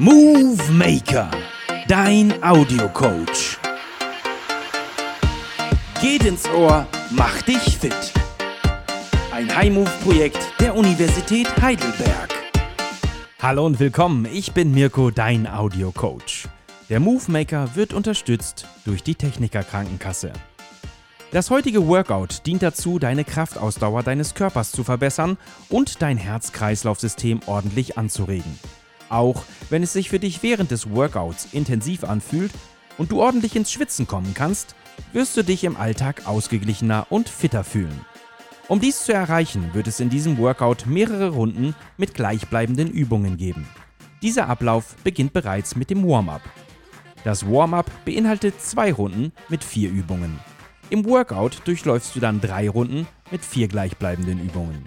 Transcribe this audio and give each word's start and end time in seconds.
Movie 0.00 0.70
Maker, 0.70 1.28
dein 1.88 2.32
Audiocoach. 2.40 3.58
Geht 6.00 6.24
ins 6.24 6.48
Ohr, 6.50 6.86
mach 7.10 7.42
dich 7.42 7.76
fit. 7.76 8.12
Ein 9.32 9.52
High-Move-Projekt 9.52 10.38
der 10.60 10.76
Universität 10.76 11.48
Heidelberg. 11.60 12.32
Hallo 13.42 13.66
und 13.66 13.80
willkommen, 13.80 14.28
ich 14.32 14.52
bin 14.52 14.72
Mirko, 14.72 15.10
dein 15.10 15.48
Audiocoach. 15.48 16.46
Der 16.88 17.00
Movie 17.00 17.32
Maker 17.32 17.74
wird 17.74 17.92
unterstützt 17.92 18.68
durch 18.84 19.02
die 19.02 19.16
Techniker 19.16 19.64
Krankenkasse. 19.64 20.32
Das 21.32 21.50
heutige 21.50 21.88
Workout 21.88 22.46
dient 22.46 22.62
dazu, 22.62 23.00
deine 23.00 23.24
Kraftausdauer 23.24 24.04
deines 24.04 24.34
Körpers 24.34 24.70
zu 24.70 24.84
verbessern 24.84 25.38
und 25.68 26.02
dein 26.02 26.18
Herz-Kreislauf-System 26.18 27.40
ordentlich 27.46 27.98
anzuregen. 27.98 28.60
Auch 29.08 29.44
wenn 29.70 29.82
es 29.82 29.92
sich 29.92 30.10
für 30.10 30.18
dich 30.18 30.42
während 30.42 30.70
des 30.70 30.90
Workouts 30.90 31.48
intensiv 31.52 32.04
anfühlt 32.04 32.52
und 32.98 33.10
du 33.10 33.20
ordentlich 33.20 33.56
ins 33.56 33.72
Schwitzen 33.72 34.06
kommen 34.06 34.34
kannst, 34.34 34.74
wirst 35.12 35.36
du 35.36 35.42
dich 35.42 35.64
im 35.64 35.76
Alltag 35.76 36.26
ausgeglichener 36.26 37.06
und 37.10 37.28
fitter 37.28 37.64
fühlen. 37.64 38.00
Um 38.68 38.80
dies 38.80 39.04
zu 39.04 39.14
erreichen, 39.14 39.72
wird 39.72 39.86
es 39.86 39.98
in 39.98 40.10
diesem 40.10 40.36
Workout 40.36 40.84
mehrere 40.86 41.30
Runden 41.30 41.74
mit 41.96 42.12
gleichbleibenden 42.12 42.90
Übungen 42.90 43.38
geben. 43.38 43.66
Dieser 44.20 44.48
Ablauf 44.48 44.96
beginnt 45.04 45.32
bereits 45.32 45.74
mit 45.74 45.90
dem 45.90 46.06
Warm-up. 46.06 46.42
Das 47.24 47.46
Warm-up 47.50 47.90
beinhaltet 48.04 48.60
zwei 48.60 48.92
Runden 48.92 49.32
mit 49.48 49.64
vier 49.64 49.90
Übungen. 49.90 50.38
Im 50.90 51.04
Workout 51.04 51.62
durchläufst 51.64 52.14
du 52.14 52.20
dann 52.20 52.40
drei 52.40 52.68
Runden 52.68 53.06
mit 53.30 53.44
vier 53.44 53.68
gleichbleibenden 53.68 54.40
Übungen. 54.40 54.86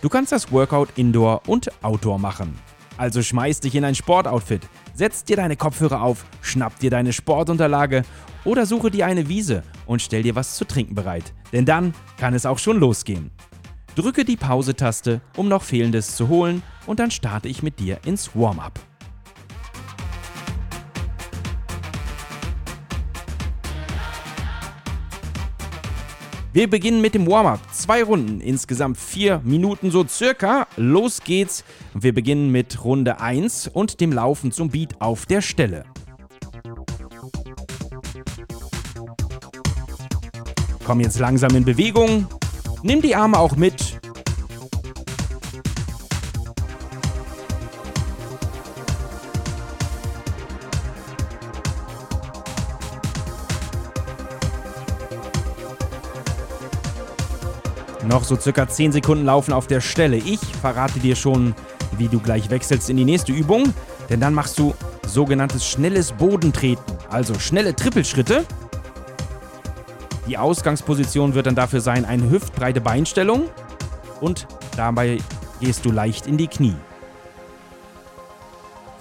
Du 0.00 0.08
kannst 0.08 0.32
das 0.32 0.50
Workout 0.50 0.88
Indoor 0.96 1.42
und 1.46 1.70
Outdoor 1.82 2.18
machen. 2.18 2.58
Also 3.00 3.22
schmeiß 3.22 3.60
dich 3.60 3.74
in 3.74 3.84
ein 3.86 3.94
Sportoutfit, 3.94 4.68
setz 4.92 5.24
dir 5.24 5.36
deine 5.36 5.56
Kopfhörer 5.56 6.02
auf, 6.02 6.26
schnapp 6.42 6.78
dir 6.80 6.90
deine 6.90 7.14
Sportunterlage 7.14 8.02
oder 8.44 8.66
suche 8.66 8.90
dir 8.90 9.06
eine 9.06 9.26
Wiese 9.26 9.62
und 9.86 10.02
stell 10.02 10.22
dir 10.22 10.34
was 10.34 10.56
zu 10.56 10.66
trinken 10.66 10.94
bereit. 10.94 11.32
Denn 11.50 11.64
dann 11.64 11.94
kann 12.18 12.34
es 12.34 12.44
auch 12.44 12.58
schon 12.58 12.78
losgehen. 12.78 13.30
Drücke 13.94 14.26
die 14.26 14.36
Pause-Taste, 14.36 15.22
um 15.38 15.48
noch 15.48 15.62
Fehlendes 15.62 16.14
zu 16.14 16.28
holen 16.28 16.62
und 16.84 17.00
dann 17.00 17.10
starte 17.10 17.48
ich 17.48 17.62
mit 17.62 17.78
dir 17.78 18.00
ins 18.04 18.36
Warm-up. 18.36 18.78
Wir 26.52 26.68
beginnen 26.68 27.00
mit 27.00 27.14
dem 27.14 27.28
Warm-up. 27.28 27.60
Zwei 27.72 28.02
Runden, 28.02 28.40
insgesamt 28.40 28.98
vier 28.98 29.40
Minuten 29.44 29.92
so 29.92 30.04
circa. 30.08 30.66
Los 30.76 31.20
geht's. 31.22 31.62
Wir 31.94 32.12
beginnen 32.12 32.50
mit 32.50 32.84
Runde 32.84 33.20
1 33.20 33.68
und 33.68 34.00
dem 34.00 34.12
Laufen 34.12 34.50
zum 34.50 34.68
Beat 34.68 35.00
auf 35.00 35.26
der 35.26 35.42
Stelle. 35.42 35.84
Komm 40.84 40.98
jetzt 40.98 41.20
langsam 41.20 41.54
in 41.54 41.64
Bewegung. 41.64 42.26
Nimm 42.82 43.00
die 43.00 43.14
Arme 43.14 43.38
auch 43.38 43.54
mit 43.54 43.99
Noch 58.10 58.24
so 58.24 58.34
circa 58.34 58.66
10 58.66 58.90
Sekunden 58.90 59.24
laufen 59.24 59.52
auf 59.52 59.68
der 59.68 59.80
Stelle. 59.80 60.16
Ich 60.16 60.40
verrate 60.60 60.98
dir 60.98 61.14
schon, 61.14 61.54
wie 61.96 62.08
du 62.08 62.18
gleich 62.18 62.50
wechselst 62.50 62.90
in 62.90 62.96
die 62.96 63.04
nächste 63.04 63.30
Übung, 63.30 63.72
denn 64.08 64.18
dann 64.18 64.34
machst 64.34 64.58
du 64.58 64.74
sogenanntes 65.06 65.64
schnelles 65.64 66.10
Bodentreten, 66.10 66.82
also 67.08 67.38
schnelle 67.38 67.76
Trippelschritte. 67.76 68.44
Die 70.26 70.36
Ausgangsposition 70.36 71.34
wird 71.34 71.46
dann 71.46 71.54
dafür 71.54 71.80
sein 71.80 72.04
eine 72.04 72.28
hüftbreite 72.28 72.80
Beinstellung 72.80 73.44
und 74.20 74.48
dabei 74.76 75.18
gehst 75.60 75.84
du 75.84 75.92
leicht 75.92 76.26
in 76.26 76.36
die 76.36 76.48
Knie. 76.48 76.74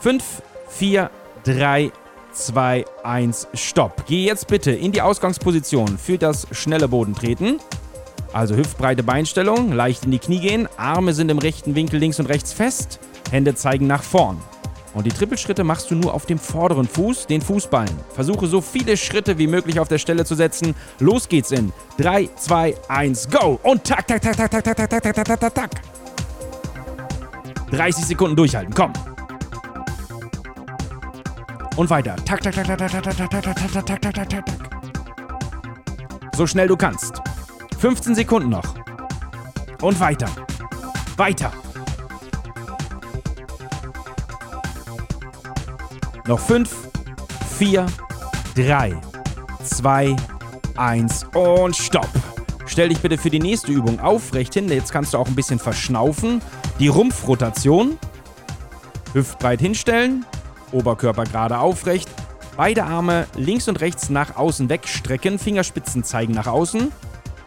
5, 0.01 0.23
4, 0.69 1.09
3, 1.45 1.91
2, 2.31 2.85
1, 3.03 3.47
Stopp. 3.55 4.03
Geh 4.05 4.25
jetzt 4.25 4.45
bitte 4.45 4.69
in 4.69 4.91
die 4.91 5.01
Ausgangsposition 5.01 5.97
für 5.97 6.19
das 6.19 6.45
schnelle 6.51 6.87
Bodentreten. 6.87 7.59
Also 8.31 8.55
hüftbreite 8.55 9.01
Beinstellung, 9.01 9.71
leicht 9.71 10.05
in 10.05 10.11
die 10.11 10.19
Knie 10.19 10.39
gehen, 10.39 10.69
Arme 10.77 11.13
sind 11.13 11.31
im 11.31 11.39
rechten 11.39 11.73
Winkel 11.73 11.99
links 11.99 12.19
und 12.19 12.27
rechts 12.27 12.53
fest, 12.53 12.99
Hände 13.31 13.55
zeigen 13.55 13.87
nach 13.87 14.03
vorn. 14.03 14.37
Und 14.93 15.05
die 15.05 15.11
Trippelschritte 15.11 15.63
machst 15.63 15.89
du 15.91 15.95
nur 15.95 16.13
auf 16.13 16.25
dem 16.25 16.37
vorderen 16.39 16.87
Fuß, 16.87 17.27
den 17.27 17.41
Fußballen. 17.41 17.95
Versuche 18.13 18.47
so 18.47 18.61
viele 18.61 18.97
Schritte 18.97 19.37
wie 19.37 19.47
möglich 19.47 19.79
auf 19.79 19.87
der 19.87 19.97
Stelle 19.99 20.25
zu 20.25 20.35
setzen. 20.35 20.75
Los 20.99 21.29
geht's 21.29 21.51
in 21.51 21.71
3, 21.97 22.29
2, 22.35 22.75
1, 22.87 23.29
go! 23.29 23.59
Und 23.63 23.83
tak, 23.83 24.07
tak, 24.07 24.21
tak, 24.21 24.35
tak, 24.35 24.51
tak, 24.51 24.63
tak, 24.63 24.75
tak, 24.75 24.89
tak, 24.89 25.15
tak, 25.15 25.25
tak, 25.25 25.39
tak, 25.39 25.53
tak. 25.53 25.81
30 27.71 28.05
Sekunden 28.05 28.35
durchhalten, 28.35 28.73
komm. 28.73 28.93
Und 31.75 31.89
weiter. 31.89 32.15
Tak, 32.25 32.41
tak, 32.41 32.55
tak, 32.55 32.67
tak, 32.67 32.77
tak, 32.77 32.91
tak, 32.91 33.03
tak, 33.03 33.17
tak, 33.17 33.29
tak, 33.29 33.43
tak, 33.43 33.85
tak, 33.85 34.01
tak, 34.01 34.13
tak, 34.15 34.29
tak. 34.29 34.45
So 36.35 36.47
schnell 36.47 36.67
du 36.67 36.75
kannst. 36.75 37.21
15 37.79 38.13
Sekunden 38.13 38.49
noch. 38.49 38.75
Und 39.81 39.97
weiter. 40.01 40.27
Weiter. 41.15 41.53
Noch 46.27 46.39
5, 46.39 46.69
4, 47.57 47.85
3, 48.55 48.99
2, 49.63 50.15
1 50.75 51.25
und 51.33 51.73
stopp. 51.73 52.09
Stell 52.65 52.89
dich 52.89 52.99
bitte 52.99 53.17
für 53.17 53.29
die 53.29 53.39
nächste 53.39 53.71
Übung 53.71 54.01
aufrecht 54.01 54.55
hin. 54.55 54.67
Jetzt 54.67 54.91
kannst 54.91 55.13
du 55.13 55.17
auch 55.17 55.27
ein 55.27 55.35
bisschen 55.35 55.59
verschnaufen. 55.59 56.41
Die 56.79 56.89
Rumpfrotation. 56.89 57.97
Hüftbreit 59.13 59.61
hinstellen. 59.61 60.25
Oberkörper 60.73 61.23
gerade 61.23 61.59
aufrecht. 61.59 62.09
Beide 62.57 62.83
Arme 62.83 63.25
links 63.37 63.69
und 63.69 63.79
rechts 63.79 64.09
nach 64.09 64.35
außen 64.35 64.67
wegstrecken. 64.67 65.39
Fingerspitzen 65.39 66.03
zeigen 66.03 66.33
nach 66.33 66.47
außen 66.47 66.91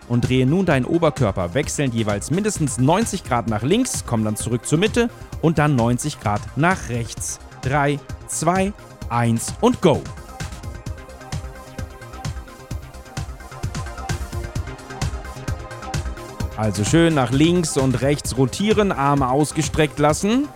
und 0.09 0.29
drehe 0.29 0.47
nun 0.47 0.67
deinen 0.67 0.85
Oberkörper 0.85 1.55
wechselnd 1.55 1.95
jeweils 1.95 2.31
mindestens 2.31 2.79
90 2.79 3.25
Grad 3.25 3.49
nach 3.49 3.63
links, 3.63 4.05
komm 4.07 4.25
dann 4.25 4.37
zurück 4.37 4.67
zur 4.67 4.79
Mitte 4.79 5.09
und 5.41 5.59
dann 5.59 5.77
90 5.77 6.21
Grad 6.21 6.41
nach 6.57 6.89
rechts. 6.89 7.39
3, 7.63 7.99
2, 8.27 8.73
1 9.09 9.55
und 9.61 9.81
go! 9.81 10.03
Also 16.57 16.85
schön 16.85 17.15
nach 17.15 17.33
links 17.33 17.77
und 17.77 18.03
rechts 18.03 18.37
rotieren, 18.39 18.93
Arme 18.93 19.29
ausgestreckt 19.29 19.99
lassen. 19.99 20.49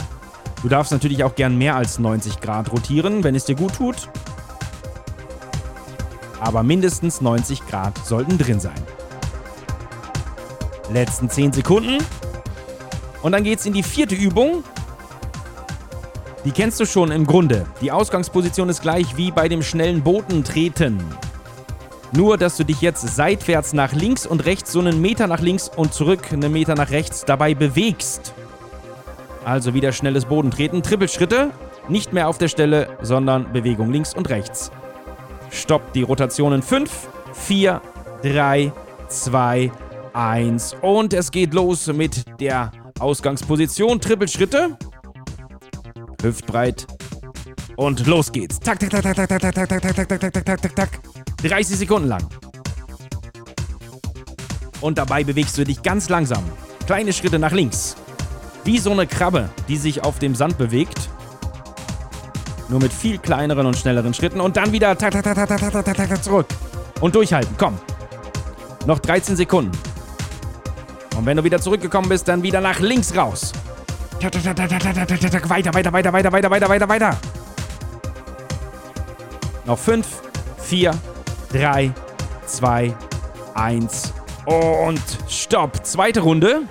Du 0.62 0.68
darfst 0.68 0.92
natürlich 0.92 1.24
auch 1.24 1.34
gern 1.34 1.58
mehr 1.58 1.74
als 1.74 1.98
90 1.98 2.40
Grad 2.40 2.70
rotieren, 2.70 3.24
wenn 3.24 3.34
es 3.34 3.44
dir 3.44 3.56
gut 3.56 3.74
tut. 3.74 4.08
Aber 6.40 6.62
mindestens 6.62 7.20
90 7.20 7.66
Grad 7.66 7.98
sollten 8.06 8.38
drin 8.38 8.60
sein. 8.60 8.80
Letzten 10.92 11.28
10 11.28 11.52
Sekunden. 11.52 11.98
Und 13.22 13.32
dann 13.32 13.44
geht's 13.44 13.66
in 13.66 13.72
die 13.72 13.82
vierte 13.82 14.14
Übung. 14.14 14.62
Die 16.44 16.52
kennst 16.52 16.78
du 16.78 16.86
schon 16.86 17.10
im 17.10 17.26
Grunde. 17.26 17.66
Die 17.80 17.90
Ausgangsposition 17.90 18.68
ist 18.68 18.82
gleich 18.82 19.16
wie 19.16 19.32
bei 19.32 19.48
dem 19.48 19.62
schnellen 19.62 20.02
Botentreten. 20.02 21.02
Nur, 22.12 22.38
dass 22.38 22.56
du 22.56 22.64
dich 22.64 22.80
jetzt 22.80 23.16
seitwärts 23.16 23.72
nach 23.72 23.92
links 23.92 24.26
und 24.26 24.44
rechts 24.46 24.70
so 24.70 24.78
einen 24.78 25.00
Meter 25.00 25.26
nach 25.26 25.40
links 25.40 25.68
und 25.74 25.92
zurück 25.92 26.32
einen 26.32 26.52
Meter 26.52 26.76
nach 26.76 26.90
rechts 26.90 27.24
dabei 27.24 27.54
bewegst. 27.54 28.32
Also 29.44 29.74
wieder 29.74 29.90
schnelles 29.92 30.26
Bodentreten. 30.26 30.84
Trippelschritte. 30.84 31.50
Nicht 31.88 32.12
mehr 32.12 32.28
auf 32.28 32.38
der 32.38 32.48
Stelle, 32.48 32.88
sondern 33.02 33.52
Bewegung 33.52 33.92
links 33.92 34.14
und 34.14 34.28
rechts. 34.28 34.70
Stopp 35.50 35.92
die 35.94 36.02
Rotationen 36.02 36.62
5, 36.62 37.08
4, 37.32 37.80
3, 38.22 38.72
2, 39.08 39.70
1 39.70 39.85
und 40.80 41.12
es 41.12 41.30
geht 41.30 41.52
los 41.52 41.88
mit 41.88 42.24
der 42.40 42.72
Ausgangsposition. 42.98 44.00
Trippelschritte. 44.00 44.78
Hüftbreit. 46.22 46.86
Und 47.76 48.06
los 48.06 48.32
geht's. 48.32 48.58
Tak, 48.58 48.78
tak, 48.80 48.88
tak, 48.88 49.02
tak, 49.02 49.14
tak, 49.14 49.28
tak, 49.28 49.40
tak, 49.52 49.68
tak, 49.68 49.68
tak, 49.68 49.94
tak, 49.94 50.08
tak, 50.08 50.32
tak, 50.32 50.44
tak, 50.44 50.62
tak, 50.62 50.74
tak. 50.74 50.88
30 51.42 51.76
Sekunden 51.76 52.08
lang. 52.08 52.26
Und 54.80 54.96
dabei 54.96 55.22
bewegst 55.22 55.58
du 55.58 55.64
dich 55.64 55.82
ganz 55.82 56.08
langsam. 56.08 56.42
Kleine 56.86 57.12
Schritte 57.12 57.38
nach 57.38 57.52
links. 57.52 57.94
Wie 58.64 58.78
so 58.78 58.92
eine 58.92 59.06
Krabbe, 59.06 59.50
die 59.68 59.76
sich 59.76 60.02
auf 60.02 60.18
dem 60.18 60.34
Sand 60.34 60.56
bewegt. 60.56 61.10
Nur 62.70 62.80
mit 62.80 62.92
viel 62.92 63.18
kleineren 63.18 63.66
und 63.66 63.76
schnelleren 63.76 64.14
Schritten. 64.14 64.40
Und 64.40 64.56
dann 64.56 64.72
wieder 64.72 64.96
zurück. 66.22 66.46
Und 67.02 67.14
durchhalten. 67.14 67.54
Komm. 67.58 67.78
Noch 68.86 68.98
13 68.98 69.36
Sekunden. 69.36 69.72
Und 71.16 71.24
wenn 71.24 71.36
du 71.36 71.44
wieder 71.44 71.60
zurückgekommen 71.60 72.08
bist, 72.08 72.28
dann 72.28 72.42
wieder 72.42 72.60
nach 72.60 72.78
links 72.78 73.16
raus. 73.16 73.52
Weiter, 74.20 74.44
weiter, 75.74 75.92
weiter, 75.92 76.12
weiter, 76.12 76.32
weiter, 76.32 76.50
weiter, 76.50 76.68
weiter, 76.68 76.88
weiter. 76.88 77.16
Noch 79.64 79.78
5, 79.78 80.06
4, 80.58 80.94
3, 81.52 81.92
2, 82.46 82.94
1 83.54 84.12
und 84.44 85.00
Stopp. 85.28 85.84
Zweite 85.84 86.20
Runde. 86.20 86.62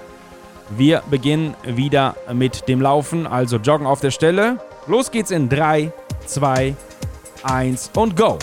Wir 0.70 1.04
beginnen 1.10 1.56
wieder 1.64 2.16
mit 2.34 2.68
dem 2.68 2.82
Laufen, 2.82 3.28
also 3.28 3.58
joggen 3.58 3.86
auf 3.86 4.00
der 4.00 4.12
Stelle. 4.12 4.60
Los 4.88 5.12
geht's 5.12 5.32
in 5.32 5.50
3, 5.50 5.92
2, 6.26 6.76
1 7.44 7.92
und 7.96 8.16
go. 8.16 8.40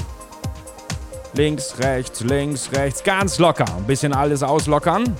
Links, 1.35 1.77
rechts, 1.79 2.21
links, 2.21 2.71
rechts, 2.73 3.03
ganz 3.03 3.39
locker. 3.39 3.65
Ein 3.77 3.85
bisschen 3.85 4.13
alles 4.13 4.43
auslockern. 4.43 5.17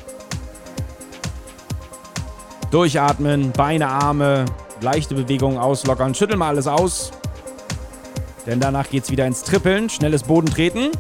Durchatmen, 2.73 3.53
Beine, 3.53 3.87
Arme, 3.87 4.47
leichte 4.81 5.15
Bewegungen 5.15 5.59
auslockern. 5.59 6.15
Schütteln 6.15 6.39
mal 6.39 6.49
alles 6.49 6.67
aus. 6.67 7.13
Denn 8.47 8.61
danach 8.61 8.89
geht's 8.89 9.11
wieder 9.11 9.27
ins 9.27 9.43
Trippeln. 9.43 9.91
Schnelles 9.91 10.23
Boden 10.23 10.49
treten. 10.49 10.91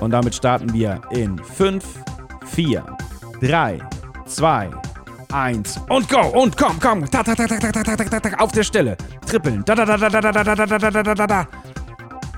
Und 0.00 0.10
damit 0.10 0.34
starten 0.34 0.72
wir 0.72 1.00
in 1.10 1.38
5, 1.38 1.84
4, 2.46 2.84
3, 3.40 3.78
2, 4.26 4.70
1 5.32 5.80
und 5.88 6.08
go! 6.08 6.20
Und 6.26 6.56
komm, 6.56 6.78
komm! 6.80 7.04
Auf 8.38 8.52
der 8.52 8.64
Stelle. 8.64 8.96
Trippeln. 9.26 9.64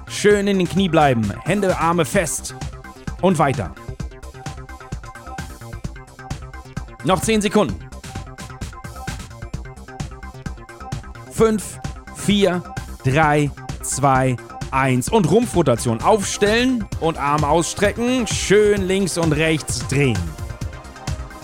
Schön 0.08 0.46
in 0.46 0.58
den 0.58 0.68
Knie 0.68 0.88
bleiben. 0.90 1.32
Hände, 1.44 1.76
Arme 1.78 2.04
fest. 2.04 2.54
Und 3.22 3.38
weiter. 3.38 3.74
Noch 7.04 7.20
10 7.20 7.42
Sekunden. 7.42 7.78
5, 11.32 11.78
4, 12.16 12.62
3, 13.04 13.50
2, 13.82 14.36
1 14.72 15.08
und 15.08 15.30
Rumpfrotation. 15.30 16.02
Aufstellen 16.02 16.84
und 17.00 17.16
Arm 17.16 17.44
ausstrecken. 17.44 18.26
Schön 18.26 18.88
links 18.88 19.16
und 19.16 19.32
rechts 19.32 19.86
drehen. 19.86 20.18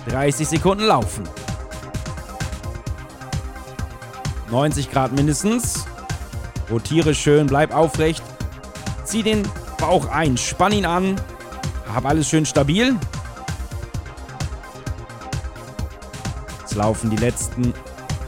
30 0.08 0.48
Sekunden 0.48 0.84
laufen. 0.84 1.22
90 4.50 4.90
Grad 4.90 5.12
mindestens. 5.12 5.86
Rotiere 6.70 7.14
schön, 7.14 7.46
bleib 7.46 7.74
aufrecht. 7.74 8.22
Zieh 9.04 9.22
den 9.22 9.42
Bauch 9.78 10.08
ein, 10.08 10.36
spann 10.36 10.72
ihn 10.72 10.86
an. 10.86 11.20
Hab 11.94 12.06
alles 12.06 12.28
schön 12.28 12.44
stabil. 12.44 12.96
Jetzt 16.74 16.82
laufen 16.82 17.10
die 17.10 17.16
letzten 17.16 17.72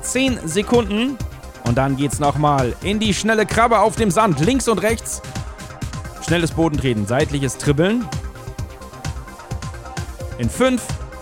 10 0.03 0.39
Sekunden. 0.47 1.19
Und 1.65 1.77
dann 1.77 1.97
geht's 1.97 2.21
nochmal 2.21 2.77
in 2.85 3.01
die 3.01 3.13
schnelle 3.13 3.45
Krabbe 3.45 3.81
auf 3.81 3.97
dem 3.97 4.13
Sand. 4.13 4.39
Links 4.39 4.69
und 4.69 4.79
rechts. 4.79 5.21
Schnelles 6.25 6.53
Bodentreten, 6.53 7.09
seitliches 7.09 7.59
Dribbeln. 7.59 8.09
In 10.39 10.49
5, 10.49 10.81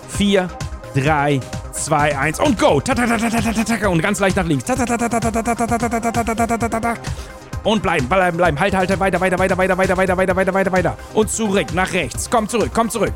4, 0.09 0.47
3, 0.93 1.39
2, 1.71 2.15
1 2.15 2.39
und 2.41 2.59
go! 2.59 2.73
Und 2.75 4.01
ganz 4.03 4.19
leicht 4.19 4.35
nach 4.35 4.45
links. 4.45 4.65
Und 7.63 7.81
bleiben, 7.81 8.07
bleiben, 8.07 8.37
bleiben. 8.37 8.59
Halt, 8.59 8.75
halt, 8.75 8.99
weiter, 8.99 9.19
weiter, 9.19 9.39
weiter, 9.39 9.57
weiter, 9.57 9.75
weiter, 9.75 9.97
weiter, 9.97 9.97
weiter, 9.97 10.35
weiter, 10.35 10.53
weiter, 10.53 10.71
weiter. 10.71 10.97
Und 11.15 11.31
zurück, 11.31 11.73
nach 11.73 11.91
rechts. 11.91 12.29
Komm 12.29 12.47
zurück, 12.47 12.69
komm 12.71 12.91
zurück. 12.91 13.13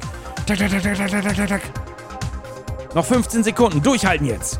Noch 2.95 3.05
15 3.05 3.43
Sekunden. 3.43 3.81
Durchhalten 3.83 4.25
jetzt. 4.25 4.59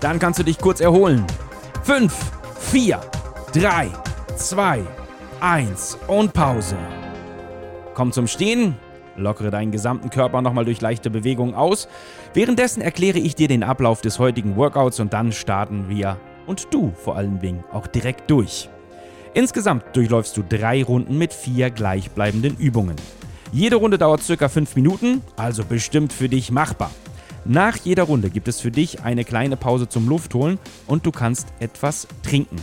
Dann 0.00 0.18
kannst 0.18 0.38
du 0.38 0.44
dich 0.44 0.58
kurz 0.58 0.80
erholen. 0.80 1.26
5, 1.82 2.14
4, 2.60 3.00
3, 3.52 3.88
2, 4.36 4.80
1 5.40 5.98
und 6.06 6.32
Pause. 6.32 6.76
Komm 7.94 8.12
zum 8.12 8.26
Stehen. 8.26 8.76
Lockere 9.16 9.50
deinen 9.50 9.72
gesamten 9.72 10.08
Körper 10.08 10.40
nochmal 10.40 10.64
durch 10.64 10.80
leichte 10.80 11.10
Bewegungen 11.10 11.54
aus. 11.54 11.88
Währenddessen 12.32 12.80
erkläre 12.80 13.18
ich 13.18 13.34
dir 13.34 13.48
den 13.48 13.64
Ablauf 13.64 14.00
des 14.00 14.18
heutigen 14.18 14.56
Workouts 14.56 15.00
und 15.00 15.12
dann 15.12 15.32
starten 15.32 15.88
wir 15.88 16.16
und 16.46 16.72
du 16.72 16.92
vor 16.92 17.16
allen 17.16 17.40
Dingen 17.40 17.64
auch 17.72 17.86
direkt 17.86 18.30
durch. 18.30 18.70
Insgesamt 19.34 19.84
durchläufst 19.94 20.36
du 20.36 20.42
drei 20.48 20.82
Runden 20.82 21.18
mit 21.18 21.34
vier 21.34 21.70
gleichbleibenden 21.70 22.56
Übungen. 22.56 22.96
Jede 23.52 23.76
Runde 23.76 23.98
dauert 23.98 24.22
circa 24.22 24.48
5 24.48 24.76
Minuten, 24.76 25.22
also 25.36 25.64
bestimmt 25.64 26.12
für 26.12 26.28
dich 26.28 26.52
machbar. 26.52 26.92
Nach 27.44 27.76
jeder 27.76 28.04
Runde 28.04 28.30
gibt 28.30 28.46
es 28.46 28.60
für 28.60 28.70
dich 28.70 29.02
eine 29.02 29.24
kleine 29.24 29.56
Pause 29.56 29.88
zum 29.88 30.08
Luftholen 30.08 30.58
und 30.86 31.04
du 31.04 31.10
kannst 31.10 31.48
etwas 31.58 32.06
trinken. 32.22 32.56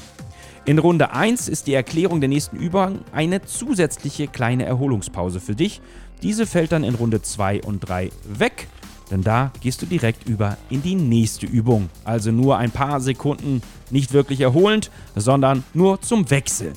In 0.64 0.80
Runde 0.80 1.12
1 1.12 1.50
ist 1.50 1.68
die 1.68 1.74
Erklärung 1.74 2.22
der 2.22 2.30
nächsten 2.30 2.56
Übung 2.56 3.00
eine 3.12 3.44
zusätzliche 3.44 4.28
kleine 4.28 4.66
Erholungspause 4.66 5.42
für 5.42 5.56
dich. 5.56 5.82
Diese 6.24 6.46
fällt 6.46 6.72
dann 6.72 6.86
in 6.86 6.96
Runde 6.96 7.22
2 7.22 7.64
und 7.64 7.82
3 7.82 8.10
weg, 8.24 8.68
denn 9.12 9.24
da 9.24 9.52
gehst 9.60 9.82
du 9.82 9.86
direkt 9.86 10.28
über 10.30 10.58
in 10.70 10.82
die 10.82 10.96
nächste 10.96 11.48
Übung. 11.48 11.90
Also 12.06 12.32
nur 12.32 12.58
ein 12.58 12.72
paar 12.72 13.02
Sekunden 13.02 13.62
nicht 13.92 14.14
wirklich 14.14 14.40
erholend, 14.40 14.90
sondern 15.16 15.66
nur 15.74 16.00
zum 16.02 16.30
Wechseln. 16.30 16.74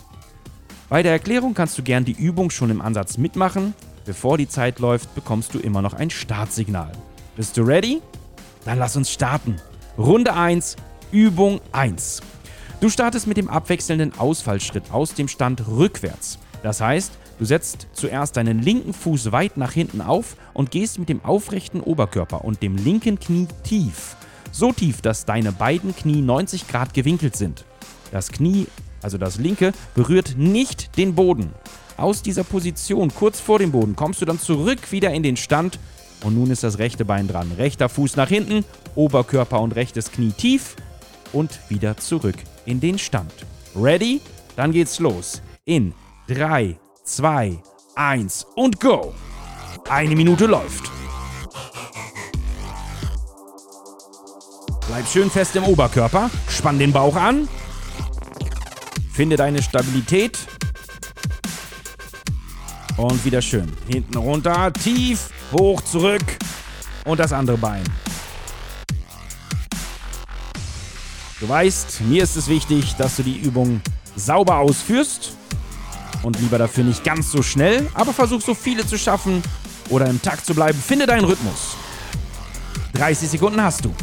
Bei 0.88 1.04
der 1.04 1.12
Erklärung 1.12 1.54
kannst 1.54 1.78
du 1.78 1.84
gern 1.84 2.04
die 2.04 2.12
Übung 2.18 2.50
schon 2.50 2.70
im 2.70 2.80
Ansatz 2.80 3.16
mitmachen. 3.16 3.74
Bevor 4.04 4.38
die 4.38 4.48
Zeit 4.48 4.78
läuft, 4.78 5.14
bekommst 5.14 5.54
du 5.54 5.58
immer 5.58 5.82
noch 5.82 5.94
ein 5.94 6.10
Startsignal. 6.10 6.92
Bist 7.36 7.56
du 7.56 7.62
ready? 7.62 8.00
Dann 8.64 8.78
lass 8.78 8.96
uns 8.96 9.10
starten. 9.10 9.56
Runde 9.98 10.34
1, 10.34 10.76
Übung 11.12 11.60
1. 11.72 12.22
Du 12.80 12.88
startest 12.88 13.26
mit 13.26 13.36
dem 13.36 13.48
abwechselnden 13.48 14.18
Ausfallschritt 14.18 14.90
aus 14.90 15.14
dem 15.14 15.28
Stand 15.28 15.66
rückwärts. 15.68 16.38
Das 16.62 16.80
heißt, 16.80 17.12
du 17.38 17.44
setzt 17.44 17.88
zuerst 17.92 18.36
deinen 18.36 18.60
linken 18.60 18.94
Fuß 18.94 19.32
weit 19.32 19.56
nach 19.56 19.72
hinten 19.72 20.00
auf 20.00 20.36
und 20.54 20.70
gehst 20.70 20.98
mit 20.98 21.08
dem 21.08 21.24
aufrechten 21.24 21.80
Oberkörper 21.80 22.44
und 22.44 22.62
dem 22.62 22.76
linken 22.76 23.18
Knie 23.20 23.48
tief. 23.64 24.16
So 24.50 24.72
tief, 24.72 25.02
dass 25.02 25.26
deine 25.26 25.52
beiden 25.52 25.94
Knie 25.94 26.22
90 26.22 26.68
Grad 26.68 26.94
gewinkelt 26.94 27.36
sind. 27.36 27.64
Das 28.12 28.32
Knie, 28.32 28.66
also 29.02 29.18
das 29.18 29.38
linke, 29.38 29.72
berührt 29.94 30.34
nicht 30.36 30.96
den 30.96 31.14
Boden. 31.14 31.52
Aus 32.00 32.22
dieser 32.22 32.44
Position 32.44 33.12
kurz 33.14 33.40
vor 33.40 33.58
dem 33.58 33.72
Boden 33.72 33.94
kommst 33.94 34.22
du 34.22 34.24
dann 34.24 34.40
zurück 34.40 34.90
wieder 34.90 35.10
in 35.10 35.22
den 35.22 35.36
Stand 35.36 35.78
und 36.24 36.34
nun 36.34 36.50
ist 36.50 36.64
das 36.64 36.78
rechte 36.78 37.04
Bein 37.04 37.28
dran. 37.28 37.52
Rechter 37.58 37.90
Fuß 37.90 38.16
nach 38.16 38.28
hinten, 38.28 38.64
Oberkörper 38.94 39.60
und 39.60 39.76
rechtes 39.76 40.10
Knie 40.10 40.32
tief 40.32 40.76
und 41.34 41.60
wieder 41.68 41.98
zurück 41.98 42.36
in 42.64 42.80
den 42.80 42.98
Stand. 42.98 43.30
Ready? 43.76 44.22
Dann 44.56 44.72
geht's 44.72 44.98
los. 44.98 45.42
In 45.66 45.92
3, 46.28 46.78
2, 47.04 47.58
1 47.96 48.46
und 48.54 48.80
go! 48.80 49.12
Eine 49.90 50.16
Minute 50.16 50.46
läuft. 50.46 50.90
Bleib 54.88 55.06
schön 55.06 55.30
fest 55.30 55.54
im 55.54 55.64
Oberkörper, 55.64 56.30
spann 56.48 56.78
den 56.78 56.92
Bauch 56.92 57.14
an, 57.14 57.46
finde 59.12 59.36
deine 59.36 59.62
Stabilität 59.62 60.38
und 63.00 63.24
wieder 63.24 63.40
schön. 63.40 63.72
Hinten 63.88 64.16
runter, 64.18 64.72
tief, 64.72 65.30
hoch, 65.52 65.80
zurück 65.82 66.24
und 67.04 67.18
das 67.18 67.32
andere 67.32 67.56
Bein. 67.56 67.82
Du 71.40 71.48
weißt, 71.48 72.02
mir 72.02 72.22
ist 72.22 72.36
es 72.36 72.48
wichtig, 72.48 72.94
dass 72.96 73.16
du 73.16 73.22
die 73.22 73.38
Übung 73.38 73.80
sauber 74.14 74.58
ausführst 74.58 75.36
und 76.22 76.38
lieber 76.38 76.58
dafür 76.58 76.84
nicht 76.84 77.02
ganz 77.02 77.32
so 77.32 77.42
schnell, 77.42 77.88
aber 77.94 78.12
versuch 78.12 78.42
so 78.42 78.54
viele 78.54 78.86
zu 78.86 78.98
schaffen 78.98 79.42
oder 79.88 80.06
im 80.06 80.20
Takt 80.20 80.44
zu 80.44 80.54
bleiben. 80.54 80.78
Finde 80.78 81.06
deinen 81.06 81.24
Rhythmus. 81.24 81.76
30 82.92 83.30
Sekunden 83.30 83.62
hast 83.62 83.84
du. 83.84 83.94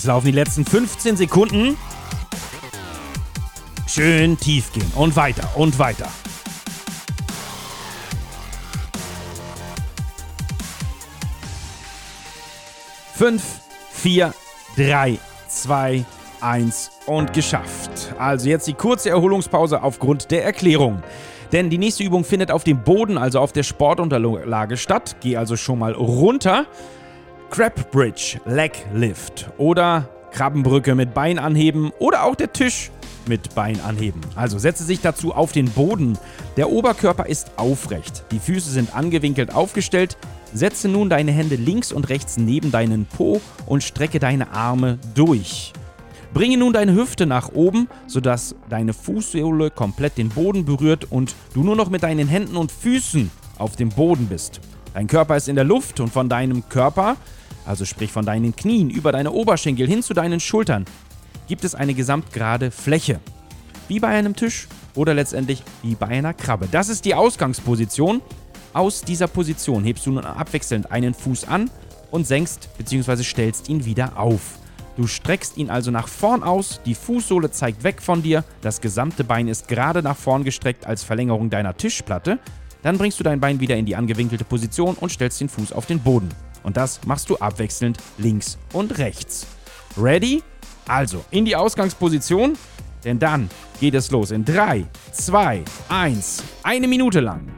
Es 0.00 0.06
laufen 0.06 0.24
die 0.28 0.32
letzten 0.32 0.64
15 0.64 1.18
Sekunden. 1.18 1.76
Schön 3.86 4.38
tief 4.38 4.72
gehen 4.72 4.90
und 4.94 5.14
weiter 5.14 5.46
und 5.56 5.78
weiter. 5.78 6.08
Fünf, 13.14 13.42
vier, 13.92 14.32
drei, 14.74 15.18
zwei, 15.48 16.06
eins 16.40 16.92
und 17.04 17.34
geschafft. 17.34 18.14
Also 18.18 18.48
jetzt 18.48 18.66
die 18.68 18.72
kurze 18.72 19.10
Erholungspause 19.10 19.82
aufgrund 19.82 20.30
der 20.30 20.46
Erklärung. 20.46 21.02
Denn 21.52 21.68
die 21.68 21.76
nächste 21.76 22.04
Übung 22.04 22.24
findet 22.24 22.50
auf 22.50 22.64
dem 22.64 22.82
Boden, 22.84 23.18
also 23.18 23.38
auf 23.38 23.52
der 23.52 23.64
Sportunterlage 23.64 24.78
statt. 24.78 25.16
Geh 25.20 25.36
also 25.36 25.58
schon 25.58 25.78
mal 25.78 25.92
runter. 25.92 26.64
Crab 27.50 27.90
Bridge 27.90 28.40
Leg 28.46 28.86
Lift 28.94 29.50
oder 29.58 30.08
Krabbenbrücke 30.30 30.94
mit 30.94 31.14
Bein 31.14 31.36
anheben 31.40 31.90
oder 31.98 32.22
auch 32.22 32.36
der 32.36 32.52
Tisch 32.52 32.92
mit 33.26 33.56
Bein 33.56 33.80
anheben. 33.80 34.20
Also 34.36 34.58
setze 34.60 34.84
sich 34.84 35.00
dazu 35.00 35.34
auf 35.34 35.50
den 35.50 35.68
Boden. 35.68 36.16
Der 36.56 36.70
Oberkörper 36.70 37.26
ist 37.26 37.50
aufrecht. 37.56 38.24
Die 38.30 38.38
Füße 38.38 38.70
sind 38.70 38.94
angewinkelt 38.94 39.52
aufgestellt. 39.52 40.16
Setze 40.54 40.88
nun 40.88 41.10
deine 41.10 41.32
Hände 41.32 41.56
links 41.56 41.90
und 41.90 42.08
rechts 42.08 42.36
neben 42.36 42.70
deinen 42.70 43.06
Po 43.06 43.40
und 43.66 43.82
strecke 43.82 44.20
deine 44.20 44.52
Arme 44.52 45.00
durch. 45.16 45.72
Bringe 46.32 46.56
nun 46.56 46.72
deine 46.72 46.94
Hüfte 46.94 47.26
nach 47.26 47.52
oben, 47.52 47.88
sodass 48.06 48.54
deine 48.68 48.92
Fußsohle 48.92 49.70
komplett 49.70 50.18
den 50.18 50.28
Boden 50.28 50.64
berührt 50.64 51.10
und 51.10 51.34
du 51.52 51.64
nur 51.64 51.74
noch 51.74 51.90
mit 51.90 52.04
deinen 52.04 52.28
Händen 52.28 52.56
und 52.56 52.70
Füßen 52.70 53.28
auf 53.58 53.74
dem 53.74 53.88
Boden 53.88 54.28
bist. 54.28 54.60
Dein 54.94 55.08
Körper 55.08 55.36
ist 55.36 55.48
in 55.48 55.56
der 55.56 55.64
Luft 55.64 56.00
und 56.00 56.08
von 56.12 56.28
deinem 56.28 56.68
Körper, 56.68 57.16
also 57.66 57.84
sprich 57.84 58.12
von 58.12 58.24
deinen 58.24 58.54
Knien 58.54 58.90
über 58.90 59.12
deine 59.12 59.32
Oberschenkel 59.32 59.86
hin 59.86 60.02
zu 60.02 60.14
deinen 60.14 60.40
Schultern, 60.40 60.84
gibt 61.48 61.64
es 61.64 61.74
eine 61.74 61.94
gesamtgerade 61.94 62.70
Fläche. 62.70 63.20
Wie 63.88 64.00
bei 64.00 64.08
einem 64.08 64.36
Tisch 64.36 64.68
oder 64.94 65.14
letztendlich 65.14 65.62
wie 65.82 65.94
bei 65.94 66.06
einer 66.06 66.34
Krabbe. 66.34 66.68
Das 66.70 66.88
ist 66.88 67.04
die 67.04 67.14
Ausgangsposition. 67.14 68.20
Aus 68.72 69.02
dieser 69.02 69.26
Position 69.26 69.84
hebst 69.84 70.06
du 70.06 70.12
nun 70.12 70.24
abwechselnd 70.24 70.92
einen 70.92 71.14
Fuß 71.14 71.44
an 71.48 71.70
und 72.10 72.26
senkst 72.26 72.68
bzw. 72.78 73.22
stellst 73.22 73.68
ihn 73.68 73.84
wieder 73.84 74.18
auf. 74.18 74.58
Du 74.96 75.06
streckst 75.06 75.56
ihn 75.56 75.70
also 75.70 75.90
nach 75.90 76.08
vorn 76.08 76.42
aus, 76.42 76.80
die 76.84 76.94
Fußsohle 76.94 77.50
zeigt 77.50 77.84
weg 77.84 78.02
von 78.02 78.22
dir, 78.22 78.44
das 78.60 78.80
gesamte 78.80 79.24
Bein 79.24 79.48
ist 79.48 79.66
gerade 79.66 80.02
nach 80.02 80.16
vorn 80.16 80.44
gestreckt 80.44 80.86
als 80.86 81.04
Verlängerung 81.04 81.48
deiner 81.48 81.76
Tischplatte. 81.76 82.38
Dann 82.82 82.98
bringst 82.98 83.18
du 83.18 83.24
dein 83.24 83.40
Bein 83.40 83.60
wieder 83.60 83.76
in 83.76 83.86
die 83.86 83.96
angewinkelte 83.96 84.44
Position 84.44 84.96
und 84.96 85.10
stellst 85.10 85.40
den 85.40 85.48
Fuß 85.48 85.72
auf 85.72 85.86
den 85.86 86.00
Boden. 86.00 86.28
Und 86.62 86.76
das 86.76 87.00
machst 87.06 87.30
du 87.30 87.36
abwechselnd 87.36 87.98
links 88.18 88.58
und 88.72 88.98
rechts. 88.98 89.46
Ready? 89.96 90.42
Also 90.86 91.24
in 91.30 91.44
die 91.44 91.56
Ausgangsposition, 91.56 92.58
denn 93.04 93.18
dann 93.18 93.48
geht 93.78 93.94
es 93.94 94.10
los 94.10 94.30
in 94.30 94.44
3, 94.44 94.84
2, 95.12 95.64
1, 95.88 96.42
eine 96.62 96.88
Minute 96.88 97.20
lang. 97.20 97.48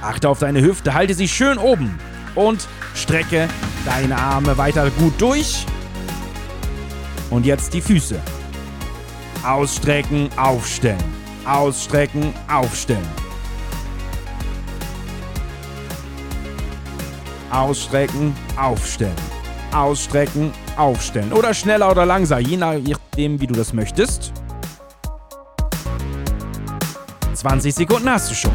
Achte 0.00 0.28
auf 0.28 0.40
deine 0.40 0.62
Hüfte, 0.62 0.94
halte 0.94 1.14
sie 1.14 1.28
schön 1.28 1.58
oben 1.58 1.98
und 2.34 2.66
strecke 2.94 3.48
deine 3.84 4.16
Arme 4.16 4.56
weiter 4.58 4.90
gut 4.90 5.14
durch. 5.18 5.66
Und 7.30 7.46
jetzt 7.46 7.72
die 7.72 7.80
Füße. 7.80 8.20
Ausstrecken, 9.44 10.28
aufstellen. 10.36 11.02
Ausstrecken, 11.44 12.32
aufstellen. 12.48 13.21
Ausstrecken, 17.52 18.34
aufstellen 18.56 19.14
ausstrecken, 19.72 20.52
aufstellen. 20.76 21.32
Oder 21.32 21.54
schneller 21.54 21.90
oder 21.90 22.06
langsamer, 22.06 22.40
je 22.40 22.56
nachdem, 22.56 23.40
wie 23.40 23.46
du 23.46 23.54
das 23.54 23.72
möchtest. 23.72 24.32
20 27.34 27.74
Sekunden 27.74 28.08
hast 28.08 28.30
du 28.30 28.34
schon. 28.34 28.52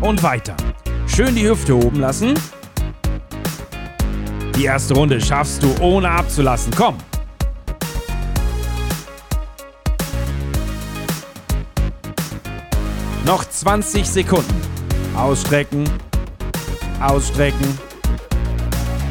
Und 0.00 0.22
weiter. 0.22 0.56
Schön 1.06 1.34
die 1.34 1.48
Hüfte 1.48 1.74
oben 1.76 2.00
lassen. 2.00 2.34
Die 4.56 4.64
erste 4.64 4.94
Runde 4.94 5.20
schaffst 5.20 5.62
du 5.62 5.74
ohne 5.80 6.10
abzulassen. 6.10 6.72
Komm. 6.76 6.96
Noch 13.24 13.42
20 13.46 14.06
Sekunden. 14.06 14.60
Ausstrecken, 15.16 15.88
Ausstrecken. 17.00 17.78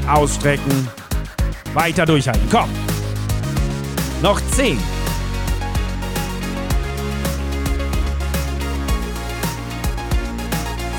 Ausstrecken. 0.08 0.88
Weiter 1.74 2.06
durchhalten. 2.06 2.48
Komm. 2.52 2.70
Noch 4.22 4.40
10. 4.52 4.78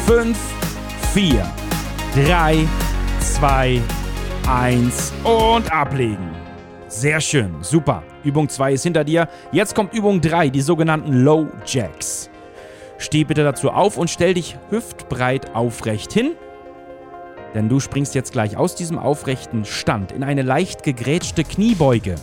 Fünf, 0.07 0.37
vier, 1.13 1.47
drei, 2.15 2.67
zwei, 3.21 3.81
eins 4.49 5.13
und 5.23 5.73
ablegen. 5.73 6.31
Sehr 6.89 7.21
schön, 7.21 7.55
super. 7.63 8.03
Übung 8.25 8.49
2 8.49 8.73
ist 8.73 8.83
hinter 8.83 9.05
dir. 9.05 9.29
Jetzt 9.53 9.75
kommt 9.75 9.95
Übung 9.95 10.21
3, 10.21 10.49
die 10.49 10.61
sogenannten 10.61 11.25
Low 11.25 11.49
Jacks. 11.65 12.29
Steh 13.15 13.23
bitte 13.23 13.45
dazu 13.45 13.71
auf 13.71 13.97
und 13.97 14.11
stell 14.11 14.35
dich 14.35 14.57
hüftbreit 14.71 15.55
aufrecht 15.55 16.13
hin 16.13 16.33
denn 17.55 17.69
du 17.69 17.79
springst 17.79 18.17
jetzt 18.17 18.33
gleich 18.33 18.57
aus 18.57 18.75
diesem 18.75 18.99
aufrechten 18.99 19.65
Stand 19.65 20.11
in 20.11 20.25
eine 20.25 20.43
leicht 20.43 20.83
gegrätschte 20.83 21.45
Kniebeuge 21.45 22.17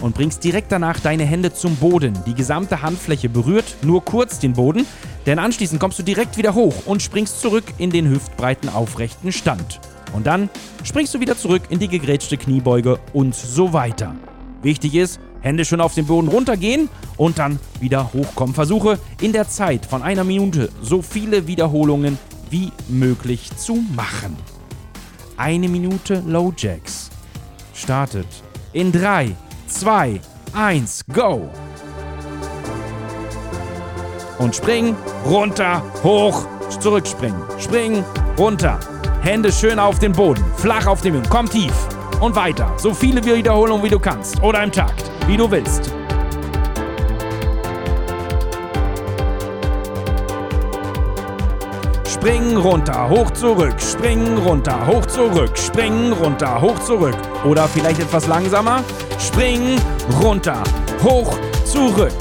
und 0.00 0.14
bringst 0.14 0.42
direkt 0.42 0.72
danach 0.72 1.00
deine 1.00 1.26
Hände 1.26 1.52
zum 1.52 1.76
Boden. 1.76 2.18
Die 2.24 2.32
gesamte 2.32 2.80
Handfläche 2.80 3.28
berührt 3.28 3.76
nur 3.82 4.02
kurz 4.02 4.38
den 4.38 4.54
Boden, 4.54 4.86
denn 5.26 5.38
anschließend 5.38 5.80
kommst 5.80 5.98
du 5.98 6.02
direkt 6.02 6.38
wieder 6.38 6.54
hoch 6.54 6.86
und 6.86 7.02
springst 7.02 7.42
zurück 7.42 7.64
in 7.76 7.90
den 7.90 8.08
hüftbreiten 8.08 8.70
aufrechten 8.70 9.32
Stand. 9.32 9.80
Und 10.14 10.26
dann 10.26 10.48
springst 10.82 11.12
du 11.12 11.20
wieder 11.20 11.36
zurück 11.36 11.64
in 11.68 11.78
die 11.78 11.88
gegrätschte 11.88 12.38
Kniebeuge 12.38 12.98
und 13.12 13.34
so 13.34 13.74
weiter. 13.74 14.16
Wichtig 14.62 14.94
ist, 14.94 15.20
Hände 15.40 15.64
schon 15.64 15.80
auf 15.80 15.94
den 15.94 16.06
Boden 16.06 16.28
runtergehen 16.28 16.88
und 17.16 17.38
dann 17.38 17.58
wieder 17.80 18.12
hochkommen. 18.12 18.54
Versuche 18.54 18.98
in 19.20 19.32
der 19.32 19.48
Zeit 19.48 19.86
von 19.86 20.02
einer 20.02 20.24
Minute 20.24 20.70
so 20.82 21.02
viele 21.02 21.46
Wiederholungen 21.46 22.18
wie 22.50 22.72
möglich 22.88 23.50
zu 23.56 23.84
machen. 23.94 24.36
Eine 25.36 25.68
Minute 25.68 26.22
Low 26.26 26.52
Jacks. 26.56 27.10
Startet 27.74 28.26
in 28.72 28.90
3, 28.90 29.34
2, 29.68 30.20
1, 30.52 31.04
go! 31.12 31.48
Und 34.38 34.54
springen, 34.54 34.96
runter, 35.26 35.82
hoch, 36.02 36.46
zurückspringen. 36.80 37.40
Springen, 37.58 38.04
runter. 38.38 38.78
Hände 39.20 39.52
schön 39.52 39.78
auf 39.78 39.98
den 39.98 40.12
Boden, 40.12 40.44
flach 40.56 40.86
auf 40.86 41.00
den 41.00 41.14
Boden. 41.14 41.26
Komm 41.28 41.50
tief 41.50 41.72
und 42.20 42.34
weiter. 42.36 42.72
So 42.76 42.94
viele 42.94 43.24
Wiederholungen 43.24 43.84
wie 43.84 43.90
du 43.90 43.98
kannst. 43.98 44.42
Oder 44.42 44.62
im 44.62 44.72
Takt, 44.72 45.10
wie 45.26 45.36
du 45.36 45.50
willst. 45.50 45.92
Springen 52.06 52.56
runter, 52.56 53.08
hoch 53.08 53.30
zurück, 53.30 53.80
springen 53.80 54.38
runter, 54.38 54.86
hoch 54.86 55.06
zurück, 55.06 55.56
springen 55.56 56.12
runter, 56.12 56.60
hoch 56.60 56.78
zurück. 56.80 57.16
Oder 57.44 57.68
vielleicht 57.68 58.00
etwas 58.00 58.26
langsamer. 58.26 58.82
Springen 59.20 59.80
runter, 60.20 60.62
hoch 61.02 61.38
zurück, 61.64 62.12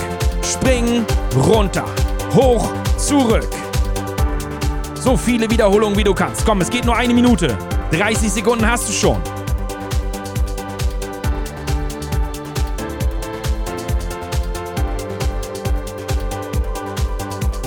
springen 0.43 1.03
runter, 1.47 1.85
hoch 2.35 2.69
zurück. 2.97 3.49
So 4.95 5.17
viele 5.17 5.49
Wiederholungen 5.49 5.97
wie 5.97 6.03
du 6.03 6.13
kannst. 6.13 6.45
Komm, 6.45 6.61
es 6.61 6.69
geht 6.69 6.85
nur 6.85 6.95
eine 6.95 7.13
Minute. 7.13 7.57
30 7.91 8.31
Sekunden 8.31 8.69
hast 8.69 8.89
du 8.89 8.93
schon. 8.93 9.36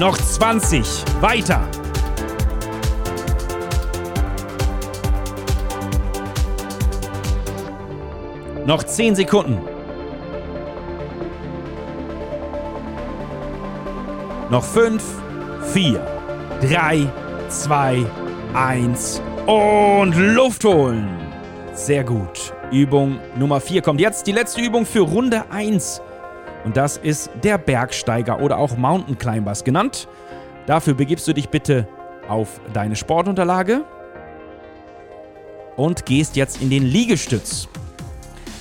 Noch 0.00 0.16
20. 0.16 0.83
Weiter. 1.21 1.61
Noch 8.64 8.83
10 8.83 9.14
Sekunden. 9.16 9.59
Noch 14.49 14.64
5, 14.64 15.02
4, 15.75 16.00
3, 16.62 17.07
2, 17.50 18.07
1 18.54 19.21
und 19.45 20.14
Luft 20.16 20.64
holen. 20.64 21.11
Sehr 21.75 22.04
gut. 22.04 22.54
Übung 22.73 23.19
Nummer 23.37 23.61
4 23.61 23.83
kommt 23.83 24.00
jetzt. 24.00 24.26
Die 24.26 24.33
letzte 24.33 24.62
Übung 24.62 24.87
für 24.87 25.00
Runde 25.00 25.45
1. 25.50 26.00
Und 26.64 26.76
das 26.76 26.97
ist 26.97 27.31
der 27.43 27.59
Bergsteiger 27.59 28.40
oder 28.40 28.59
auch 28.59 28.76
Mountain 28.76 29.19
Climbers 29.19 29.64
genannt. 29.64 30.09
Dafür 30.67 30.95
begibst 30.95 31.26
du 31.26 31.33
dich 31.33 31.49
bitte 31.49 31.88
auf 32.29 32.61
deine 32.73 32.97
Sportunterlage 32.97 33.85
und 35.76 36.05
gehst 36.05 36.37
jetzt 36.37 36.61
in 36.61 36.71
den 36.71 36.85
Liegestütz. 36.85 37.69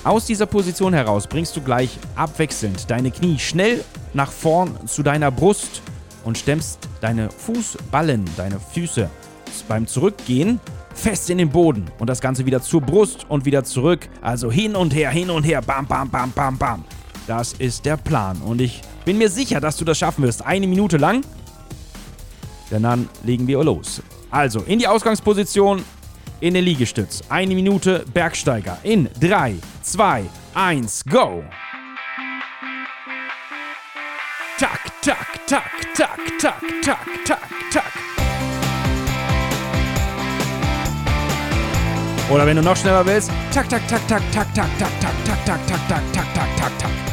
Aus 0.02 0.24
dieser 0.24 0.46
Position 0.46 0.94
heraus 0.94 1.26
bringst 1.26 1.54
du 1.56 1.60
gleich 1.60 1.98
abwechselnd 2.16 2.90
deine 2.90 3.10
Knie 3.10 3.38
schnell 3.38 3.84
nach 4.14 4.32
vorn 4.32 4.86
zu 4.86 5.02
deiner 5.02 5.30
Brust 5.30 5.82
und 6.24 6.38
stemmst 6.38 6.88
deine 7.00 7.30
Fußballen, 7.30 8.24
deine 8.36 8.58
Füße 8.58 9.10
beim 9.68 9.86
Zurückgehen 9.86 10.58
fest 10.94 11.30
in 11.30 11.38
den 11.38 11.50
Boden 11.50 11.86
und 11.98 12.08
das 12.08 12.20
Ganze 12.20 12.46
wieder 12.46 12.62
zur 12.62 12.80
Brust 12.80 13.26
und 13.28 13.44
wieder 13.44 13.64
zurück. 13.64 14.08
Also 14.22 14.50
hin 14.50 14.74
und 14.74 14.94
her, 14.94 15.10
hin 15.10 15.30
und 15.30 15.44
her, 15.44 15.62
bam, 15.62 15.86
bam, 15.86 16.08
bam, 16.08 16.32
bam, 16.32 16.56
bam. 16.56 16.84
Das 17.30 17.52
ist 17.52 17.84
der 17.84 17.96
Plan 17.96 18.42
und 18.42 18.60
ich 18.60 18.82
bin 19.04 19.16
mir 19.16 19.28
sicher, 19.30 19.60
dass 19.60 19.76
du 19.76 19.84
das 19.84 19.96
schaffen 19.96 20.24
wirst. 20.24 20.44
Eine 20.44 20.66
Minute 20.66 20.96
lang. 20.96 21.22
Denn 22.72 22.82
dann 22.82 23.08
legen 23.22 23.46
wir 23.46 23.62
los. 23.62 24.02
Also 24.32 24.62
in 24.62 24.80
die 24.80 24.88
Ausgangsposition, 24.88 25.84
in 26.40 26.54
den 26.54 26.64
Liegestütz. 26.64 27.22
Eine 27.28 27.54
Minute 27.54 28.04
Bergsteiger. 28.12 28.78
In 28.82 29.08
3, 29.20 29.54
2, 29.80 30.24
1, 30.54 31.04
go! 31.04 31.44
Tak, 34.58 34.80
tak, 35.00 35.46
tak, 35.46 35.70
tak, 35.94 36.18
tak, 36.40 36.60
tak, 36.82 37.06
tak, 37.24 37.48
tak. 37.72 37.92
Oder 42.28 42.44
wenn 42.44 42.56
du 42.56 42.62
noch 42.62 42.76
schneller 42.76 43.06
willst, 43.06 43.30
tak, 43.54 43.68
tak, 43.68 43.86
tak, 43.86 44.04
tak, 44.08 44.22
tak, 44.32 44.52
tak, 44.52 44.68
tak, 44.80 44.90
tak, 45.00 45.12
tak, 45.24 45.44
tak, 45.44 45.66
tak, 45.66 46.02
tak, 46.12 46.34
tak, 46.34 46.56
tak, 46.58 46.78
tak, 46.80 47.09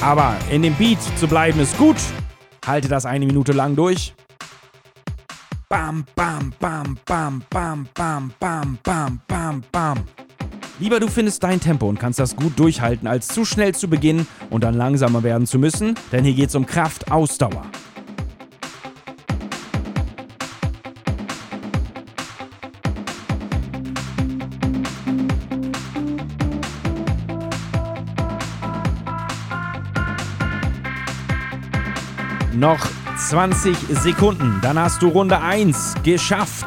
Aber 0.00 0.36
in 0.50 0.62
dem 0.62 0.74
Beat 0.74 0.98
zu 1.18 1.26
bleiben 1.26 1.60
ist 1.60 1.76
gut. 1.76 1.96
Halte 2.66 2.88
das 2.88 3.04
eine 3.04 3.26
Minute 3.26 3.52
lang 3.52 3.74
durch. 3.74 4.14
Bam, 5.68 6.04
bam, 6.14 6.52
bam, 6.60 6.96
bam, 7.04 7.42
bam, 7.50 7.86
bam, 7.94 8.32
bam, 8.38 8.78
bam, 8.82 9.20
bam, 9.26 9.62
bam. 9.72 9.98
Lieber 10.78 11.00
du 11.00 11.08
findest 11.08 11.42
dein 11.42 11.60
Tempo 11.60 11.88
und 11.88 11.98
kannst 11.98 12.20
das 12.20 12.36
gut 12.36 12.58
durchhalten, 12.58 13.08
als 13.08 13.26
zu 13.28 13.44
schnell 13.44 13.74
zu 13.74 13.88
beginnen 13.88 14.28
und 14.48 14.62
dann 14.62 14.74
langsamer 14.74 15.24
werden 15.24 15.46
zu 15.46 15.58
müssen, 15.58 15.96
denn 16.12 16.24
hier 16.24 16.34
geht 16.34 16.50
es 16.50 16.54
um 16.54 16.64
Kraft, 16.64 17.10
Ausdauer. 17.10 17.64
Noch 32.58 32.88
20 33.16 33.76
Sekunden, 34.00 34.58
dann 34.62 34.80
hast 34.80 35.00
du 35.00 35.06
Runde 35.06 35.40
1 35.40 35.94
geschafft. 36.02 36.66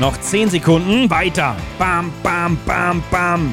Noch 0.00 0.16
10 0.20 0.50
Sekunden, 0.50 1.10
weiter. 1.10 1.56
Bam, 1.80 2.12
bam, 2.22 2.56
bam, 2.64 3.02
bam. 3.10 3.52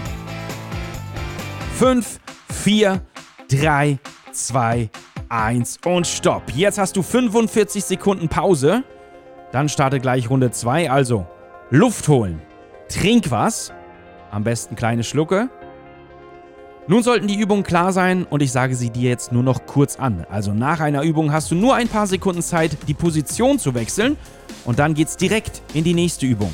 5, 1.80 2.20
4, 2.64 3.02
3, 3.50 3.98
2, 4.32 4.90
1 5.30 5.80
und 5.84 6.06
stopp. 6.06 6.44
Jetzt 6.54 6.78
hast 6.78 6.96
du 6.96 7.02
45 7.02 7.84
Sekunden 7.84 8.30
Pause. 8.30 8.84
Dann 9.52 9.68
starte 9.68 10.00
gleich 10.00 10.30
Runde 10.30 10.52
2, 10.52 10.92
also 10.92 11.26
Luft 11.72 12.08
holen. 12.08 12.40
Trink 12.90 13.32
was. 13.32 13.74
Am 14.30 14.44
besten 14.44 14.76
kleine 14.76 15.04
Schlucke. 15.04 15.50
Nun 16.88 17.02
sollten 17.02 17.28
die 17.28 17.40
Übungen 17.40 17.64
klar 17.64 17.92
sein 17.92 18.26
und 18.26 18.44
ich 18.44 18.52
sage 18.52 18.76
sie 18.76 18.92
dir 18.92 19.10
jetzt 19.10 19.32
nur 19.32 19.42
noch 19.42 19.66
kurz 19.66 19.96
an. 19.96 20.28
Also 20.30 20.54
nach 20.54 20.80
einer 20.80 21.02
Übung 21.02 21.32
hast 21.32 21.50
du 21.50 21.56
nur 21.56 21.74
ein 21.74 21.88
paar 21.88 22.06
Sekunden 22.06 22.44
Zeit, 22.44 22.78
die 22.88 22.94
Position 22.94 23.58
zu 23.58 23.74
wechseln 23.74 24.16
und 24.66 24.78
dann 24.78 24.94
geht's 24.94 25.18
direkt 25.18 25.64
in 25.74 25.84
die 25.84 25.96
nächste 25.96 26.28
Übung. 26.28 26.54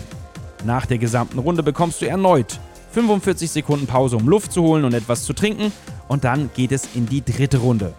Nach 0.63 0.85
der 0.85 0.97
gesamten 0.97 1.39
Runde 1.39 1.61
bekommst 1.61 2.01
du 2.01 2.07
erneut 2.07 2.61
45 2.93 3.51
Sekunden 3.51 3.87
Pause, 3.87 4.15
um 4.15 4.29
Luft 4.29 4.53
zu 4.53 4.61
holen 4.61 4.85
und 4.85 4.93
etwas 4.93 5.25
zu 5.25 5.33
trinken 5.33 5.73
und 6.07 6.23
dann 6.23 6.49
geht 6.55 6.71
es 6.71 6.87
in 6.95 7.05
die 7.05 7.25
dritte 7.25 7.57
Runde. 7.57 7.93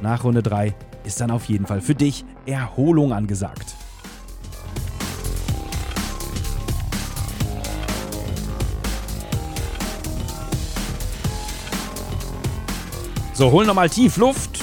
Nach 0.00 0.24
Runde 0.24 0.42
3 0.42 0.74
ist 1.04 1.20
dann 1.20 1.30
auf 1.30 1.44
jeden 1.44 1.66
Fall 1.66 1.82
für 1.82 1.94
dich 1.94 2.24
Erholung 2.46 3.12
angesagt. 3.12 3.74
So, 13.36 13.52
hol 13.52 13.66
nochmal 13.66 13.90
tief 13.90 14.16
Luft. 14.16 14.60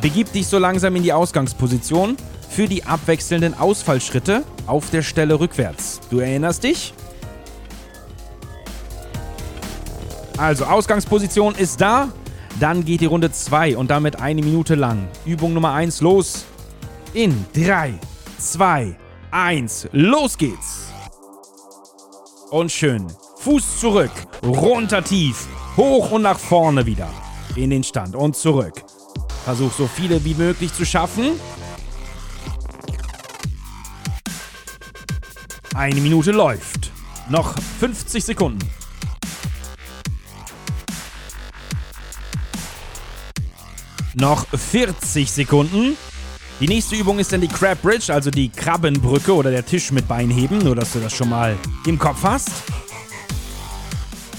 Begib 0.00 0.32
dich 0.32 0.46
so 0.46 0.56
langsam 0.56 0.94
in 0.94 1.02
die 1.02 1.12
Ausgangsposition 1.12 2.16
für 2.48 2.68
die 2.68 2.84
abwechselnden 2.84 3.58
Ausfallschritte 3.58 4.44
auf 4.68 4.90
der 4.90 5.02
Stelle 5.02 5.40
rückwärts. 5.40 5.98
Du 6.08 6.20
erinnerst 6.20 6.62
dich? 6.62 6.94
Also, 10.38 10.64
Ausgangsposition 10.64 11.56
ist 11.56 11.80
da. 11.80 12.12
Dann 12.60 12.84
geht 12.84 13.00
die 13.00 13.06
Runde 13.06 13.32
2 13.32 13.76
und 13.76 13.90
damit 13.90 14.20
eine 14.20 14.42
Minute 14.42 14.76
lang. 14.76 15.08
Übung 15.24 15.52
Nummer 15.52 15.72
1 15.72 16.02
los. 16.02 16.44
In 17.14 17.44
3, 17.52 17.94
2, 18.38 18.94
1, 19.32 19.88
los 19.90 20.38
geht's. 20.38 20.92
Und 22.48 22.70
schön. 22.70 23.08
Fuß 23.38 23.80
zurück, 23.80 24.12
runter 24.44 25.02
tief, 25.02 25.48
hoch 25.76 26.12
und 26.12 26.22
nach 26.22 26.38
vorne 26.38 26.86
wieder 26.86 27.10
in 27.56 27.70
den 27.70 27.84
Stand 27.84 28.16
und 28.16 28.36
zurück. 28.36 28.82
Versuch 29.44 29.72
so 29.72 29.86
viele 29.86 30.24
wie 30.24 30.34
möglich 30.34 30.72
zu 30.72 30.84
schaffen. 30.84 31.32
Eine 35.74 36.00
Minute 36.00 36.32
läuft. 36.32 36.90
Noch 37.28 37.54
50 37.80 38.24
Sekunden. 38.24 38.68
Noch 44.14 44.46
40 44.46 45.30
Sekunden. 45.30 45.96
Die 46.60 46.68
nächste 46.68 46.94
Übung 46.94 47.18
ist 47.18 47.32
dann 47.32 47.40
die 47.40 47.48
Crab 47.48 47.80
Bridge, 47.82 48.12
also 48.12 48.30
die 48.30 48.50
Krabbenbrücke 48.50 49.34
oder 49.34 49.50
der 49.50 49.64
Tisch 49.64 49.90
mit 49.90 50.06
Beinheben, 50.06 50.58
nur 50.58 50.76
dass 50.76 50.92
du 50.92 51.00
das 51.00 51.12
schon 51.12 51.30
mal 51.30 51.56
im 51.86 51.98
Kopf 51.98 52.22
hast. 52.22 52.50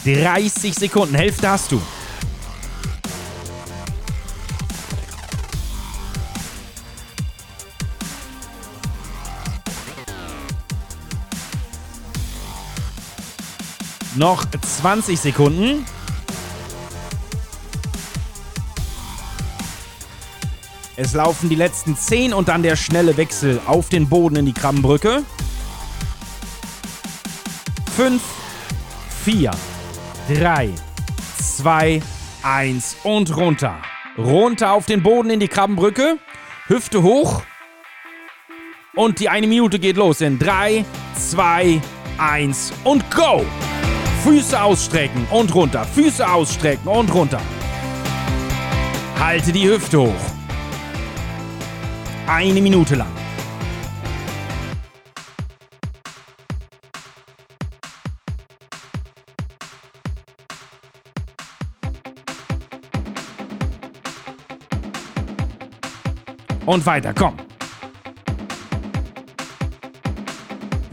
30 0.06 0.76
Sekunden, 0.76 1.15
Hälfte 1.15 1.49
hast 1.49 1.71
du. 1.71 1.82
Noch 14.15 14.45
20 14.45 15.19
Sekunden. 15.19 15.86
Es 20.95 21.13
laufen 21.13 21.49
die 21.49 21.56
letzten 21.56 21.97
10 21.97 22.34
und 22.34 22.47
dann 22.47 22.62
der 22.62 22.76
schnelle 22.76 23.17
Wechsel 23.17 23.60
auf 23.65 23.89
den 23.89 24.08
Boden 24.08 24.36
in 24.36 24.45
die 24.45 24.54
Krabbenbrücke. 24.54 25.23
5, 27.95 28.21
4, 29.23 29.52
3, 30.36 30.69
2, 31.58 32.02
1 32.43 32.97
und 33.04 33.36
runter. 33.36 33.78
Runter 34.15 34.73
auf 34.73 34.86
den 34.86 35.02
Boden 35.02 35.32
in 35.32 35.39
die 35.39 35.47
Krabbenbrücke. 35.47 36.19
Hüfte 36.67 37.02
hoch. 37.02 37.41
Und 38.95 39.19
die 39.19 39.30
eine 39.30 39.47
Minute 39.47 39.80
geht 39.80 39.97
los 39.97 40.21
in 40.21 40.38
3, 40.38 40.86
2, 41.15 41.82
1 42.19 42.73
und 42.84 43.10
go! 43.10 43.43
Füße 44.24 44.64
ausstrecken 44.64 45.28
und 45.32 45.54
runter. 45.54 45.84
Füße 45.84 46.26
ausstrecken 46.26 46.88
und 46.88 47.14
runter. 47.14 47.42
Halte 49.20 49.52
die 49.52 49.68
Hüfte 49.68 50.00
hoch. 50.00 50.14
Eine 52.26 52.62
Minute 52.62 52.96
lang. 52.96 53.12
Und 66.66 66.86
weiter, 66.86 67.14
komm. 67.14 67.36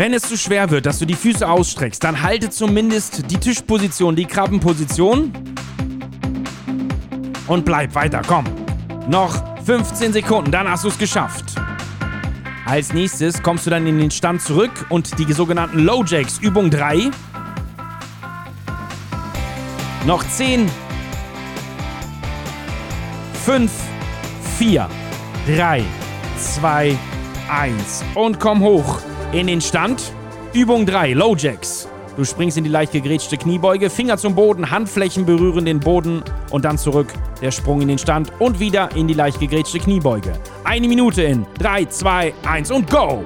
Wenn 0.00 0.14
es 0.14 0.22
zu 0.22 0.38
schwer 0.38 0.70
wird, 0.70 0.86
dass 0.86 0.98
du 0.98 1.04
die 1.04 1.12
Füße 1.12 1.46
ausstreckst, 1.46 2.02
dann 2.02 2.22
halte 2.22 2.48
zumindest 2.48 3.30
die 3.30 3.36
Tischposition, 3.36 4.16
die 4.16 4.24
Krabbenposition. 4.24 5.30
Und 7.46 7.66
bleib 7.66 7.94
weiter, 7.94 8.22
komm. 8.26 8.46
Noch 9.10 9.62
15 9.62 10.14
Sekunden, 10.14 10.50
dann 10.50 10.70
hast 10.70 10.84
du 10.84 10.88
es 10.88 10.96
geschafft. 10.96 11.54
Als 12.64 12.94
nächstes 12.94 13.42
kommst 13.42 13.66
du 13.66 13.70
dann 13.70 13.86
in 13.86 13.98
den 13.98 14.10
Stand 14.10 14.40
zurück 14.40 14.70
und 14.88 15.18
die 15.18 15.30
sogenannten 15.34 15.80
Low 15.80 16.02
Jacks, 16.02 16.38
Übung 16.38 16.70
3. 16.70 17.10
Noch 20.06 20.26
10, 20.26 20.66
5, 23.44 23.70
4, 24.56 24.88
3, 25.46 25.84
2, 26.38 26.96
1 27.50 28.04
und 28.14 28.40
komm 28.40 28.60
hoch 28.60 29.02
in 29.32 29.46
den 29.46 29.60
Stand. 29.60 30.12
Übung 30.52 30.86
3, 30.86 31.12
Low 31.12 31.36
Jacks. 31.36 31.88
Du 32.16 32.24
springst 32.24 32.58
in 32.58 32.64
die 32.64 32.70
leicht 32.70 32.92
gegrätschte 32.92 33.36
Kniebeuge, 33.36 33.88
Finger 33.88 34.18
zum 34.18 34.34
Boden, 34.34 34.70
Handflächen 34.70 35.24
berühren 35.24 35.64
den 35.64 35.78
Boden 35.78 36.22
und 36.50 36.64
dann 36.64 36.76
zurück. 36.76 37.12
Der 37.40 37.52
Sprung 37.52 37.80
in 37.80 37.88
den 37.88 37.98
Stand 37.98 38.32
und 38.40 38.58
wieder 38.58 38.94
in 38.96 39.06
die 39.06 39.14
leicht 39.14 39.38
gegrätschte 39.38 39.78
Kniebeuge. 39.78 40.32
Eine 40.64 40.88
Minute 40.88 41.22
in 41.22 41.46
3, 41.58 41.84
2, 41.86 42.34
1 42.44 42.70
und 42.72 42.90
go! 42.90 43.24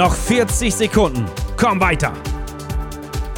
Noch 0.00 0.14
40 0.14 0.74
Sekunden. 0.74 1.26
Komm 1.58 1.78
weiter. 1.78 2.14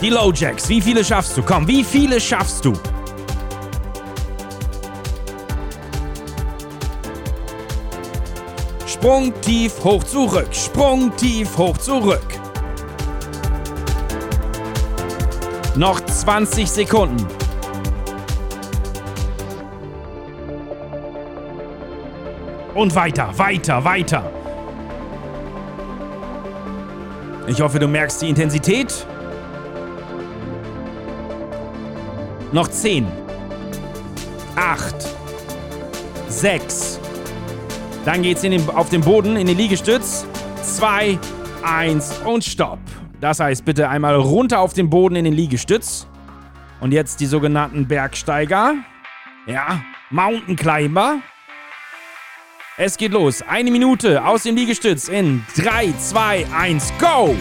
Die 0.00 0.10
Low 0.10 0.30
Jacks, 0.32 0.68
wie 0.68 0.80
viele 0.80 1.04
schaffst 1.04 1.36
du? 1.36 1.42
Komm, 1.42 1.66
wie 1.66 1.82
viele 1.82 2.20
schaffst 2.20 2.64
du? 2.64 2.72
Sprung 8.86 9.32
tief 9.40 9.82
hoch 9.82 10.04
zurück. 10.04 10.54
Sprung 10.54 11.10
tief 11.16 11.58
hoch 11.58 11.76
zurück. 11.78 12.40
Noch 15.74 15.98
20 16.00 16.70
Sekunden. 16.70 17.26
Und 22.72 22.94
weiter, 22.94 23.36
weiter, 23.36 23.84
weiter. 23.84 24.41
Ich 27.46 27.60
hoffe, 27.60 27.78
du 27.78 27.88
merkst 27.88 28.22
die 28.22 28.28
Intensität. 28.28 29.06
Noch 32.52 32.68
10. 32.68 33.06
8. 34.56 34.94
6. 36.28 37.00
Dann 38.04 38.22
geht's 38.22 38.44
in 38.44 38.52
den, 38.52 38.68
auf 38.70 38.90
den 38.90 39.00
Boden, 39.00 39.36
in 39.36 39.46
den 39.46 39.56
Liegestütz. 39.56 40.26
2, 40.62 41.18
1 41.62 42.20
und 42.24 42.44
Stopp. 42.44 42.78
Das 43.20 43.40
heißt, 43.40 43.64
bitte 43.64 43.88
einmal 43.88 44.16
runter 44.16 44.60
auf 44.60 44.72
den 44.72 44.90
Boden 44.90 45.16
in 45.16 45.24
den 45.24 45.34
Liegestütz. 45.34 46.06
Und 46.80 46.92
jetzt 46.92 47.20
die 47.20 47.26
sogenannten 47.26 47.86
Bergsteiger. 47.86 48.74
Ja, 49.46 49.82
Mountain 50.10 50.56
Climber. 50.56 51.18
Es 52.84 52.96
geht 52.96 53.12
los. 53.12 53.42
Eine 53.42 53.70
Minute 53.70 54.24
aus 54.24 54.42
dem 54.42 54.56
Liegestütz 54.56 55.06
in 55.06 55.44
3, 55.54 55.92
2, 56.00 56.46
1, 56.52 56.92
go! 56.98 57.36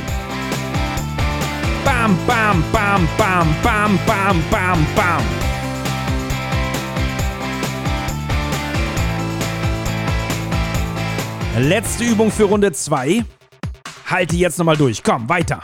Bam, 1.83 2.15
bam, 2.27 2.63
bam, 2.71 3.09
bam, 3.17 3.47
bam, 3.63 3.99
bam, 4.05 4.43
bam, 4.51 4.85
bam. 4.95 5.23
Letzte 11.57 12.03
Übung 12.03 12.29
für 12.29 12.43
Runde 12.43 12.71
2. 12.71 13.25
Halte 14.11 14.35
jetzt 14.35 14.59
nochmal 14.59 14.77
durch. 14.77 15.01
Komm, 15.01 15.27
weiter. 15.27 15.59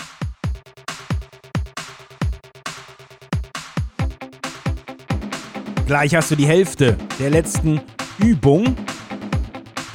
Gleich 5.85 6.15
hast 6.15 6.31
du 6.31 6.35
die 6.35 6.47
Hälfte 6.47 6.97
der 7.19 7.29
letzten 7.29 7.79
Übung. 8.17 8.75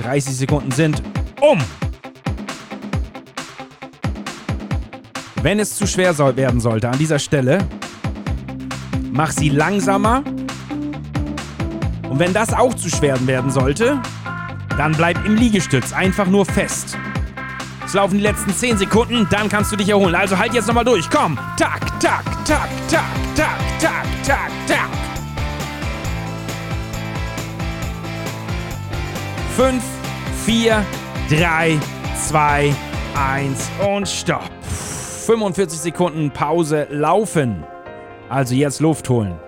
30 0.03 0.37
Sekunden 0.37 0.71
sind 0.71 1.03
um. 1.41 1.59
Wenn 5.43 5.59
es 5.59 5.77
zu 5.77 5.87
schwer 5.87 6.15
soll 6.15 6.37
werden 6.37 6.61
sollte 6.61 6.89
an 6.89 6.99
dieser 6.99 7.19
Stelle, 7.19 7.59
mach 9.13 9.33
sie 9.33 9.49
langsamer. 9.49 10.23
Und 12.09 12.19
wenn 12.19 12.33
das 12.33 12.53
auch 12.53 12.75
zu 12.75 12.89
schwer 12.89 13.27
werden 13.27 13.51
sollte, 13.51 14.01
dann 14.77 14.93
bleib 14.93 15.25
im 15.27 15.37
Liegestütz 15.37 15.93
einfach 15.93 16.27
nur 16.27 16.47
fest. 16.47 16.97
Es 17.85 17.95
laufen 17.95 18.17
die 18.17 18.23
letzten 18.23 18.55
10 18.55 18.79
Sekunden, 18.79 19.27
dann 19.31 19.49
kannst 19.49 19.73
du 19.73 19.77
dich 19.77 19.89
erholen. 19.89 20.15
Also 20.15 20.39
halt 20.39 20.55
jetzt 20.55 20.67
nochmal 20.67 20.85
durch. 20.85 21.11
Komm. 21.11 21.37
Tak, 21.59 22.01
tak, 22.01 22.25
tak, 22.47 22.69
tak, 22.89 23.09
tak, 23.35 23.59
tak, 23.81 24.07
tak, 24.25 24.51
tak. 24.67 24.89
5, 29.57 29.83
4, 30.53 30.85
3, 31.31 31.81
2, 32.29 32.75
1 33.15 33.71
und 33.89 34.07
Stopp. 34.07 34.51
45 34.63 35.81
Sekunden 35.81 36.31
Pause 36.31 36.87
laufen. 36.91 37.65
Also 38.29 38.55
jetzt 38.55 38.83
Luft 38.83 39.09
holen. 39.09 39.41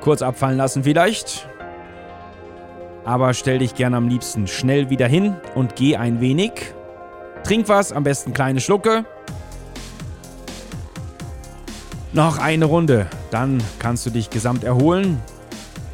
Kurz 0.00 0.20
abfallen 0.20 0.56
lassen 0.56 0.82
vielleicht. 0.82 1.48
Aber 3.04 3.34
stell 3.34 3.60
dich 3.60 3.76
gerne 3.76 3.96
am 3.96 4.08
liebsten 4.08 4.48
schnell 4.48 4.90
wieder 4.90 5.06
hin 5.06 5.36
und 5.54 5.76
geh 5.76 5.96
ein 5.96 6.20
wenig. 6.20 6.74
Trink 7.44 7.68
was, 7.68 7.92
am 7.92 8.02
besten 8.02 8.32
kleine 8.32 8.58
Schlucke. 8.58 9.04
Noch 12.12 12.38
eine 12.38 12.64
Runde, 12.64 13.06
dann 13.30 13.62
kannst 13.78 14.06
du 14.06 14.10
dich 14.10 14.28
gesamt 14.28 14.64
erholen. 14.64 15.22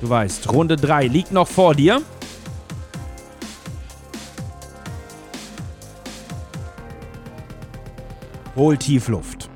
Du 0.01 0.09
weißt, 0.09 0.51
Runde 0.51 0.77
3 0.77 1.07
liegt 1.07 1.33
noch 1.33 1.49
vor 1.49 1.75
dir. 1.75 2.01
Hol 8.59 8.77
tief 8.77 9.07
Luft. 9.07 9.49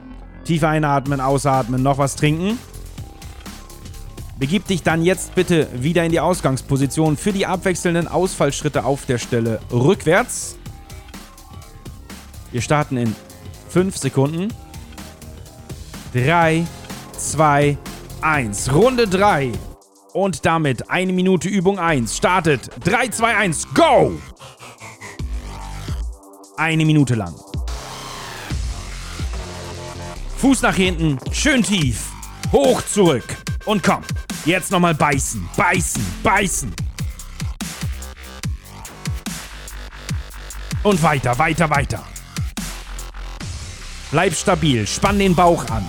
Tief 0.45 0.63
einatmen, 0.63 1.21
ausatmen, 1.21 1.83
noch 1.83 1.99
was 1.99 2.15
trinken. 2.15 2.57
Begib 4.39 4.69
dich 4.69 4.85
dann 4.85 5.03
jetzt 5.03 5.35
bitte 5.35 5.69
wieder 5.75 6.05
in 6.05 6.13
die 6.13 6.21
Ausgangsposition 6.21 7.17
für 7.17 7.33
die 7.33 7.45
abwechselnden 7.45 8.07
Ausfallschritte 8.07 8.85
auf 8.85 9.05
der 9.05 9.19
Stelle 9.19 9.59
rückwärts. 9.73 10.57
Wir 12.53 12.61
starten 12.61 12.97
in 12.97 13.17
5 13.71 13.97
Sekunden. 13.97 14.55
3, 16.15 16.65
2, 17.19 17.79
1. 18.21 18.73
Runde 18.73 19.09
3. 19.09 19.51
Und 20.13 20.47
damit 20.47 20.91
eine 20.91 21.13
Minute 21.13 21.49
Übung 21.49 21.81
1. 21.81 22.17
Startet. 22.17 22.71
3, 22.85 23.09
2, 23.09 23.37
1. 23.37 23.75
Go! 23.75 24.13
Eine 26.57 26.85
Minute 26.85 27.17
lang. 27.17 27.35
Fuß 30.43 30.63
nach 30.63 30.75
hinten, 30.75 31.21
schön 31.31 31.63
tief. 31.63 32.09
Hoch 32.51 32.83
zurück. 32.83 33.23
Und 33.65 33.81
komm. 33.81 34.03
Jetzt 34.45 34.73
nochmal 34.73 34.93
beißen, 34.93 35.49
beißen, 35.57 36.05
beißen. 36.21 36.75
Und 40.83 41.01
weiter, 41.01 41.39
weiter, 41.39 41.71
weiter. 41.71 42.05
Bleib 44.11 44.35
stabil, 44.35 44.85
spann 44.85 45.21
den 45.21 45.37
Bauch 45.37 45.65
an. 45.71 45.87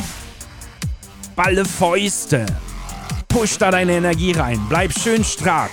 Balle 1.35 1.65
Fäuste. 1.65 2.45
Push 3.27 3.57
da 3.57 3.71
deine 3.71 3.93
Energie 3.93 4.33
rein. 4.33 4.63
Bleib 4.69 4.93
schön 4.93 5.23
stark. 5.23 5.71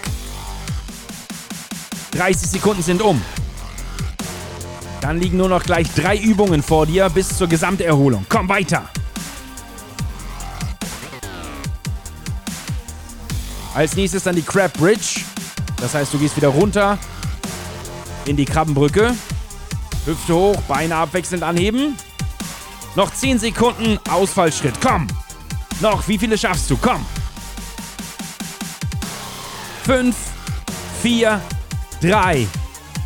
30 2.12 2.48
Sekunden 2.48 2.82
sind 2.82 3.02
um. 3.02 3.20
Dann 5.00 5.18
liegen 5.18 5.38
nur 5.38 5.48
noch 5.48 5.62
gleich 5.62 5.90
drei 5.94 6.16
Übungen 6.16 6.62
vor 6.62 6.86
dir 6.86 7.08
bis 7.08 7.36
zur 7.36 7.48
Gesamterholung. 7.48 8.26
Komm 8.28 8.48
weiter. 8.48 8.88
Als 13.74 13.96
nächstes 13.96 14.24
dann 14.24 14.36
die 14.36 14.42
Crab 14.42 14.72
Bridge. 14.74 15.20
Das 15.78 15.94
heißt, 15.94 16.12
du 16.12 16.18
gehst 16.18 16.36
wieder 16.36 16.48
runter 16.48 16.98
in 18.26 18.36
die 18.36 18.44
Krabbenbrücke. 18.44 19.14
Hüfte 20.04 20.34
hoch, 20.34 20.60
Beine 20.62 20.96
abwechselnd 20.96 21.42
anheben. 21.42 21.96
Noch 22.94 23.14
10 23.14 23.38
Sekunden 23.38 23.98
Ausfallschritt. 24.10 24.74
Komm. 24.82 25.06
Noch, 25.80 26.06
wie 26.08 26.18
viele 26.18 26.36
schaffst 26.36 26.68
du? 26.68 26.76
Komm. 26.76 27.04
5, 29.84 30.14
4, 31.02 31.40
3, 32.02 32.46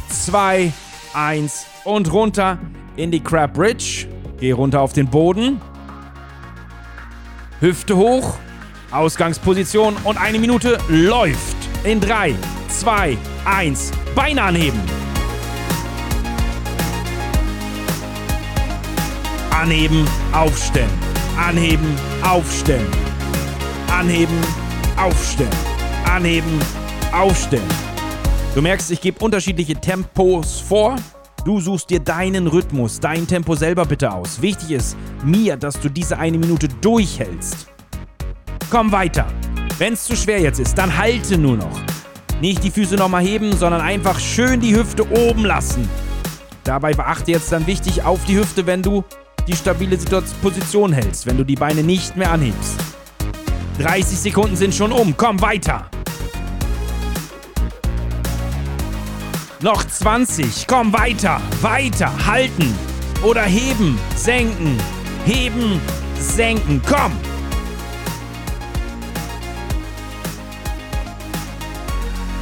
2, 0.08 0.72
1 1.12 1.66
und 1.84 2.12
runter 2.12 2.58
in 2.96 3.10
die 3.10 3.20
Crab 3.20 3.54
Bridge. 3.54 4.06
Geh 4.38 4.52
runter 4.52 4.80
auf 4.80 4.92
den 4.92 5.08
Boden. 5.08 5.60
Hüfte 7.60 7.96
hoch. 7.96 8.36
Ausgangsposition 8.90 9.96
und 10.04 10.20
eine 10.20 10.38
Minute 10.38 10.78
läuft. 10.88 11.56
In 11.82 12.00
3, 12.00 12.34
2, 12.68 13.18
1. 13.44 13.90
Beine 14.14 14.42
anheben. 14.42 14.80
Anheben, 19.50 20.04
aufstellen. 20.32 20.90
Anheben, 21.36 21.96
aufstellen. 22.22 22.86
Anheben, 23.90 24.38
aufstellen. 24.96 25.50
Anheben, 26.04 26.60
aufstellen. 27.12 27.68
Du 28.54 28.62
merkst, 28.62 28.90
ich 28.92 29.00
gebe 29.00 29.24
unterschiedliche 29.24 29.74
Tempos 29.74 30.60
vor. 30.60 30.96
Du 31.44 31.60
suchst 31.60 31.90
dir 31.90 32.00
deinen 32.00 32.46
Rhythmus, 32.46 32.98
dein 32.98 33.26
Tempo 33.26 33.54
selber 33.54 33.84
bitte 33.84 34.10
aus. 34.10 34.40
Wichtig 34.40 34.70
ist 34.70 34.96
mir, 35.22 35.58
dass 35.58 35.78
du 35.78 35.90
diese 35.90 36.18
eine 36.18 36.38
Minute 36.38 36.68
durchhältst. 36.68 37.68
Komm 38.70 38.90
weiter. 38.90 39.26
Wenn 39.76 39.92
es 39.92 40.04
zu 40.04 40.16
schwer 40.16 40.40
jetzt 40.40 40.58
ist, 40.58 40.78
dann 40.78 40.96
halte 40.96 41.36
nur 41.36 41.58
noch. 41.58 41.80
Nicht 42.40 42.64
die 42.64 42.70
Füße 42.70 42.96
nochmal 42.96 43.22
heben, 43.22 43.54
sondern 43.54 43.82
einfach 43.82 44.18
schön 44.18 44.60
die 44.60 44.74
Hüfte 44.74 45.06
oben 45.10 45.44
lassen. 45.44 45.86
Dabei 46.64 46.94
beachte 46.94 47.32
jetzt 47.32 47.52
dann 47.52 47.66
wichtig 47.66 48.02
auf 48.04 48.24
die 48.24 48.38
Hüfte, 48.38 48.66
wenn 48.66 48.82
du 48.82 49.04
die 49.46 49.54
stabile 49.54 49.98
Position 50.40 50.94
hältst, 50.94 51.26
wenn 51.26 51.36
du 51.36 51.44
die 51.44 51.56
Beine 51.56 51.82
nicht 51.82 52.16
mehr 52.16 52.30
anhebst. 52.32 52.80
30 53.80 54.18
Sekunden 54.18 54.56
sind 54.56 54.74
schon 54.74 54.92
um. 54.92 55.14
Komm 55.14 55.42
weiter. 55.42 55.90
Noch 59.64 59.82
20. 59.82 60.66
Komm 60.66 60.92
weiter. 60.92 61.40
Weiter. 61.62 62.12
Halten. 62.26 62.78
Oder 63.22 63.44
heben, 63.44 63.98
senken, 64.14 64.76
heben, 65.24 65.80
senken. 66.20 66.82
Komm! 66.86 67.12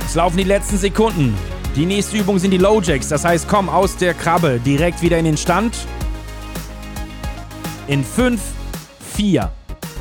Es 0.04 0.16
laufen 0.16 0.36
die 0.36 0.42
letzten 0.42 0.78
Sekunden. 0.78 1.38
Die 1.76 1.86
nächste 1.86 2.16
Übung 2.16 2.40
sind 2.40 2.50
die 2.50 2.58
Low 2.58 2.80
Jacks. 2.80 3.06
Das 3.06 3.24
heißt, 3.24 3.46
komm 3.46 3.68
aus 3.68 3.96
der 3.96 4.14
Krabbe 4.14 4.58
direkt 4.58 5.00
wieder 5.00 5.16
in 5.16 5.24
den 5.24 5.36
Stand. 5.36 5.76
In 7.86 8.02
5, 8.02 8.40
4, 9.14 9.48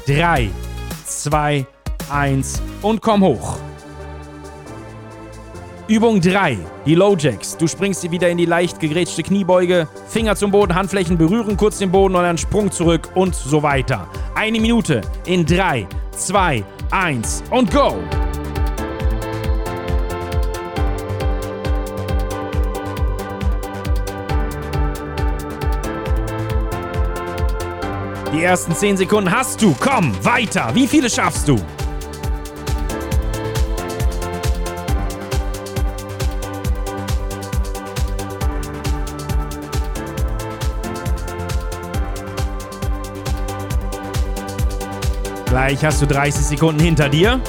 3, 0.07 0.49
2, 1.05 1.67
1 2.09 2.61
und 2.81 2.99
komm 2.99 3.21
hoch. 3.21 3.60
Übung 5.91 6.21
3, 6.21 6.57
die 6.85 6.95
Low 6.95 7.17
Jacks. 7.17 7.57
Du 7.57 7.67
springst 7.67 8.09
wieder 8.09 8.29
in 8.29 8.37
die 8.37 8.45
leicht 8.45 8.79
gegrätschte 8.79 9.23
Kniebeuge, 9.23 9.89
Finger 10.07 10.37
zum 10.37 10.49
Boden, 10.49 10.73
Handflächen 10.73 11.17
berühren 11.17 11.57
kurz 11.57 11.79
den 11.79 11.91
Boden 11.91 12.15
und 12.15 12.23
dann 12.23 12.37
Sprung 12.37 12.71
zurück 12.71 13.09
und 13.13 13.35
so 13.35 13.61
weiter. 13.61 14.07
Eine 14.33 14.61
Minute 14.61 15.01
in 15.25 15.45
3, 15.45 15.85
2, 16.15 16.63
1 16.91 17.43
und 17.49 17.71
go! 17.71 17.97
Die 28.33 28.41
ersten 28.41 28.73
10 28.73 28.95
Sekunden 28.95 29.29
hast 29.29 29.61
du. 29.61 29.75
Komm, 29.77 30.15
weiter. 30.23 30.71
Wie 30.73 30.87
viele 30.87 31.09
schaffst 31.09 31.49
du? 31.49 31.59
Gleich 45.51 45.83
hast 45.83 46.01
du 46.01 46.07
30 46.07 46.45
Sekunden 46.45 46.79
hinter 46.79 47.09
dir. 47.09 47.41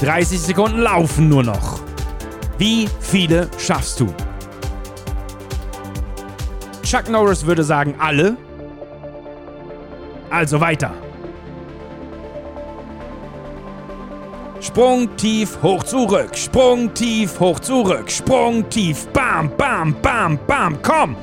30 0.00 0.38
Sekunden 0.38 0.80
laufen 0.80 1.30
nur 1.30 1.42
noch. 1.42 1.80
Wie 2.58 2.90
viele 3.00 3.48
schaffst 3.56 4.00
du? 4.00 4.12
Chuck 6.82 7.08
Norris 7.08 7.46
würde 7.46 7.64
sagen 7.64 7.94
alle. 7.98 8.36
Also 10.28 10.60
weiter. 10.60 10.90
Sprung 14.60 15.16
tief, 15.16 15.56
hoch 15.62 15.84
zurück. 15.84 16.36
Sprung 16.36 16.92
tief, 16.92 17.40
hoch 17.40 17.60
zurück. 17.60 18.10
Sprung 18.10 18.68
tief. 18.68 19.06
Bam, 19.06 19.50
bam, 19.56 19.96
bam, 20.02 20.38
bam. 20.46 20.76
Komm. 20.82 21.16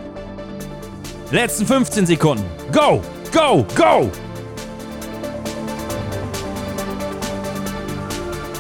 Letzten 1.32 1.66
15 1.66 2.06
Sekunden. 2.06 2.44
Go, 2.74 3.02
go, 3.32 3.66
go. 3.74 4.12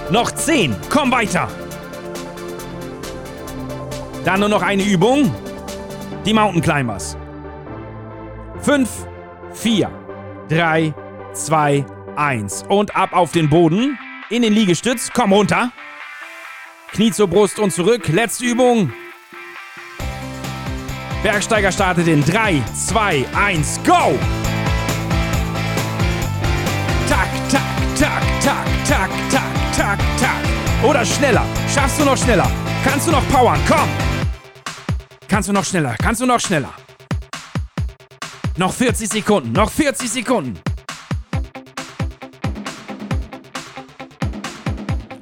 Noch 0.09 0.31
10. 0.31 0.73
Komm 0.89 1.11
weiter. 1.11 1.49
Dann 4.23 4.39
nur 4.39 4.47
noch 4.47 4.61
eine 4.61 4.83
Übung. 4.83 5.35
Die 6.25 6.33
Mountain 6.33 6.61
Climbers. 6.61 7.17
5, 8.61 8.89
4, 9.53 9.91
3, 10.47 10.93
2, 11.33 11.85
1. 12.15 12.63
Und 12.69 12.95
ab 12.95 13.11
auf 13.11 13.33
den 13.33 13.49
Boden. 13.49 13.97
In 14.29 14.43
den 14.43 14.53
Liegestütz. 14.53 15.09
Komm 15.13 15.33
runter. 15.33 15.73
Knie 16.93 17.11
zur 17.11 17.27
Brust 17.27 17.59
und 17.59 17.71
zurück. 17.73 18.07
Letzte 18.07 18.45
Übung. 18.45 18.93
Bergsteiger 21.23 21.71
startet 21.71 22.07
in 22.07 22.23
3, 22.23 22.63
2, 22.87 23.25
1, 23.51 23.79
go! 23.85 24.17
Tak, 27.07 27.27
tak, 27.49 27.61
tak, 27.99 28.23
tak, 28.43 28.67
tak, 28.87 29.09
tak, 29.29 29.77
tak, 29.77 29.99
tak. 30.19 30.83
Oder 30.83 31.05
schneller. 31.05 31.43
Schaffst 31.73 31.99
du 31.99 32.05
noch 32.05 32.17
schneller? 32.17 32.49
Kannst 32.83 33.07
du 33.07 33.11
noch 33.11 33.23
powern? 33.29 33.59
Komm! 33.67 33.87
Kannst 35.27 35.49
du 35.49 35.53
noch 35.53 35.63
schneller? 35.65 35.95
Kannst 36.01 36.21
du 36.21 36.25
noch 36.25 36.39
schneller? 36.39 36.73
Noch 38.57 38.73
40 38.73 39.07
Sekunden. 39.07 39.51
Noch 39.51 39.69
40 39.69 40.09
Sekunden. 40.09 40.59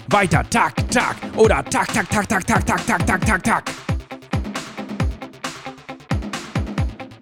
Weiter. 0.08 0.46
Tak, 0.50 0.74
tak. 0.90 1.16
Oder 1.36 1.62
tak, 1.70 1.94
tak, 1.94 2.10
tak, 2.10 2.28
tak, 2.28 2.48
tak, 2.48 2.66
tak, 2.66 2.86
tak, 2.86 3.06
tak, 3.06 3.26
tak, 3.26 3.44
tak. 3.44 3.89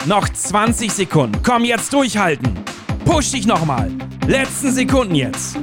Noch 0.08 0.30
20 0.30 0.90
Sekunden. 0.94 1.38
Komm, 1.44 1.66
jetzt 1.66 1.92
durchhalten. 1.92 2.58
Push 3.04 3.32
dich 3.32 3.46
nochmal. 3.46 3.92
Letzten 4.26 4.72
Sekunden 4.72 5.16
jetzt. 5.16 5.58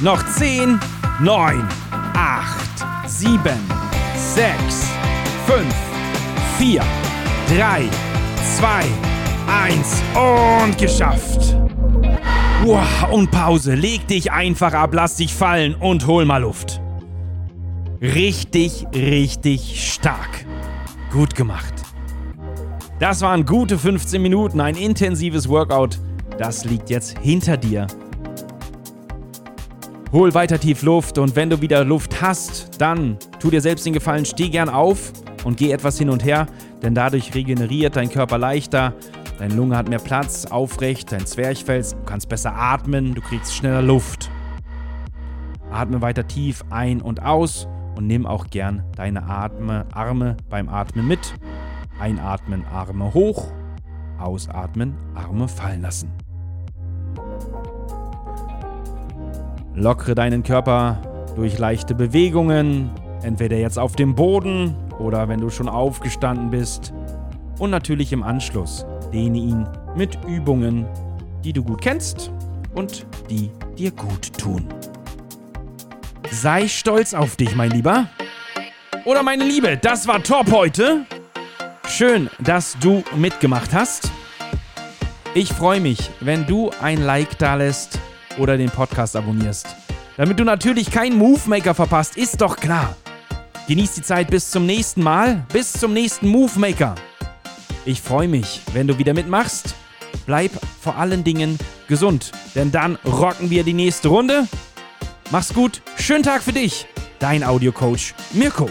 Noch 0.00 0.26
10, 0.34 0.80
9, 1.20 1.68
8, 2.14 2.50
7, 3.06 3.40
6, 4.34 4.88
5, 5.46 5.74
4, 6.58 6.82
3, 7.56 7.88
2, 8.58 8.84
1 9.68 10.02
und 10.16 10.76
geschafft. 10.76 11.56
Und 13.10 13.30
Pause. 13.30 13.74
Leg 13.74 14.06
dich 14.08 14.32
einfach 14.32 14.72
ab, 14.72 14.90
lass 14.92 15.16
dich 15.16 15.34
fallen 15.34 15.74
und 15.74 16.06
hol 16.06 16.24
mal 16.24 16.42
Luft. 16.42 16.80
Richtig, 18.00 18.86
richtig 18.94 19.92
stark. 19.92 20.44
Gut 21.12 21.34
gemacht. 21.34 21.74
Das 22.98 23.20
waren 23.20 23.44
gute 23.44 23.78
15 23.78 24.20
Minuten, 24.20 24.60
ein 24.60 24.74
intensives 24.74 25.48
Workout. 25.48 25.98
Das 26.38 26.64
liegt 26.64 26.90
jetzt 26.90 27.18
hinter 27.18 27.56
dir. 27.56 27.86
Hol 30.12 30.34
weiter 30.34 30.58
tief 30.58 30.82
Luft 30.82 31.18
und 31.18 31.36
wenn 31.36 31.50
du 31.50 31.60
wieder 31.60 31.84
Luft 31.84 32.20
hast, 32.22 32.70
dann 32.78 33.18
tu 33.38 33.50
dir 33.50 33.60
selbst 33.60 33.84
den 33.86 33.92
Gefallen, 33.92 34.24
steh 34.24 34.48
gern 34.48 34.68
auf 34.68 35.12
und 35.44 35.56
geh 35.56 35.72
etwas 35.72 35.98
hin 35.98 36.10
und 36.10 36.24
her, 36.24 36.46
denn 36.82 36.94
dadurch 36.94 37.34
regeneriert 37.34 37.96
dein 37.96 38.08
Körper 38.08 38.38
leichter, 38.38 38.94
deine 39.38 39.54
Lunge 39.54 39.76
hat 39.76 39.88
mehr 39.88 39.98
Platz, 39.98 40.46
aufrecht, 40.46 41.12
dein 41.12 41.26
Zwerchfell, 41.26 41.82
du 41.82 42.04
kannst 42.04 42.28
besser 42.28 42.54
atmen, 42.54 43.14
du 43.14 43.20
kriegst 43.20 43.54
schneller 43.54 43.82
Luft. 43.82 44.30
Atme 45.70 46.00
weiter 46.00 46.26
tief 46.26 46.64
ein 46.70 47.02
und 47.02 47.22
aus 47.22 47.68
und 47.96 48.06
nimm 48.06 48.26
auch 48.26 48.48
gern 48.48 48.82
deine 48.96 49.24
Atme, 49.24 49.86
Arme 49.92 50.36
beim 50.48 50.68
Atmen 50.68 51.06
mit. 51.06 51.34
Einatmen, 51.98 52.64
Arme 52.66 53.14
hoch, 53.14 53.48
ausatmen, 54.18 54.94
Arme 55.14 55.48
fallen 55.48 55.82
lassen. 55.82 56.12
Lockere 59.74 60.14
deinen 60.14 60.42
Körper 60.42 61.00
durch 61.36 61.58
leichte 61.58 61.94
Bewegungen, 61.94 62.90
entweder 63.22 63.56
jetzt 63.56 63.78
auf 63.78 63.96
dem 63.96 64.14
Boden 64.14 64.74
oder 64.98 65.28
wenn 65.28 65.40
du 65.40 65.50
schon 65.50 65.68
aufgestanden 65.68 66.50
bist. 66.50 66.94
Und 67.58 67.70
natürlich 67.70 68.12
im 68.12 68.22
Anschluss 68.22 68.86
dehne 69.12 69.38
ihn 69.38 69.68
mit 69.96 70.18
Übungen, 70.26 70.86
die 71.44 71.52
du 71.52 71.62
gut 71.62 71.80
kennst 71.80 72.30
und 72.74 73.06
die 73.30 73.50
dir 73.76 73.90
gut 73.90 74.38
tun. 74.38 74.66
Sei 76.30 76.68
stolz 76.68 77.14
auf 77.14 77.36
dich, 77.36 77.54
mein 77.54 77.70
Lieber. 77.70 78.08
Oder 79.04 79.22
meine 79.22 79.44
Liebe, 79.44 79.76
das 79.76 80.06
war 80.06 80.22
top 80.22 80.50
heute. 80.50 81.06
Schön, 81.88 82.28
dass 82.40 82.76
du 82.80 83.04
mitgemacht 83.14 83.72
hast. 83.72 84.10
Ich 85.34 85.52
freue 85.52 85.80
mich, 85.80 86.10
wenn 86.20 86.46
du 86.46 86.70
ein 86.80 87.02
Like 87.02 87.38
da 87.38 87.54
lässt 87.54 87.98
oder 88.38 88.56
den 88.56 88.70
Podcast 88.70 89.16
abonnierst. 89.16 89.66
Damit 90.16 90.40
du 90.40 90.44
natürlich 90.44 90.90
keinen 90.90 91.18
Movemaker 91.18 91.74
verpasst, 91.74 92.16
ist 92.16 92.40
doch 92.40 92.56
klar. 92.56 92.96
Genieß 93.68 93.94
die 93.94 94.02
Zeit 94.02 94.30
bis 94.30 94.50
zum 94.50 94.64
nächsten 94.64 95.02
Mal, 95.02 95.44
bis 95.52 95.72
zum 95.72 95.92
nächsten 95.92 96.28
Movemaker. 96.28 96.94
Ich 97.86 98.02
freue 98.02 98.26
mich, 98.26 98.62
wenn 98.72 98.88
du 98.88 98.98
wieder 98.98 99.14
mitmachst. 99.14 99.76
Bleib 100.26 100.50
vor 100.80 100.96
allen 100.96 101.22
Dingen 101.22 101.56
gesund, 101.86 102.32
denn 102.56 102.72
dann 102.72 102.96
rocken 102.96 103.48
wir 103.48 103.62
die 103.62 103.74
nächste 103.74 104.08
Runde. 104.08 104.48
Mach's 105.30 105.54
gut, 105.54 105.82
schönen 105.96 106.24
Tag 106.24 106.42
für 106.42 106.52
dich. 106.52 106.86
Dein 107.20 107.44
Audiocoach 107.44 108.12
Mirko. 108.32 108.68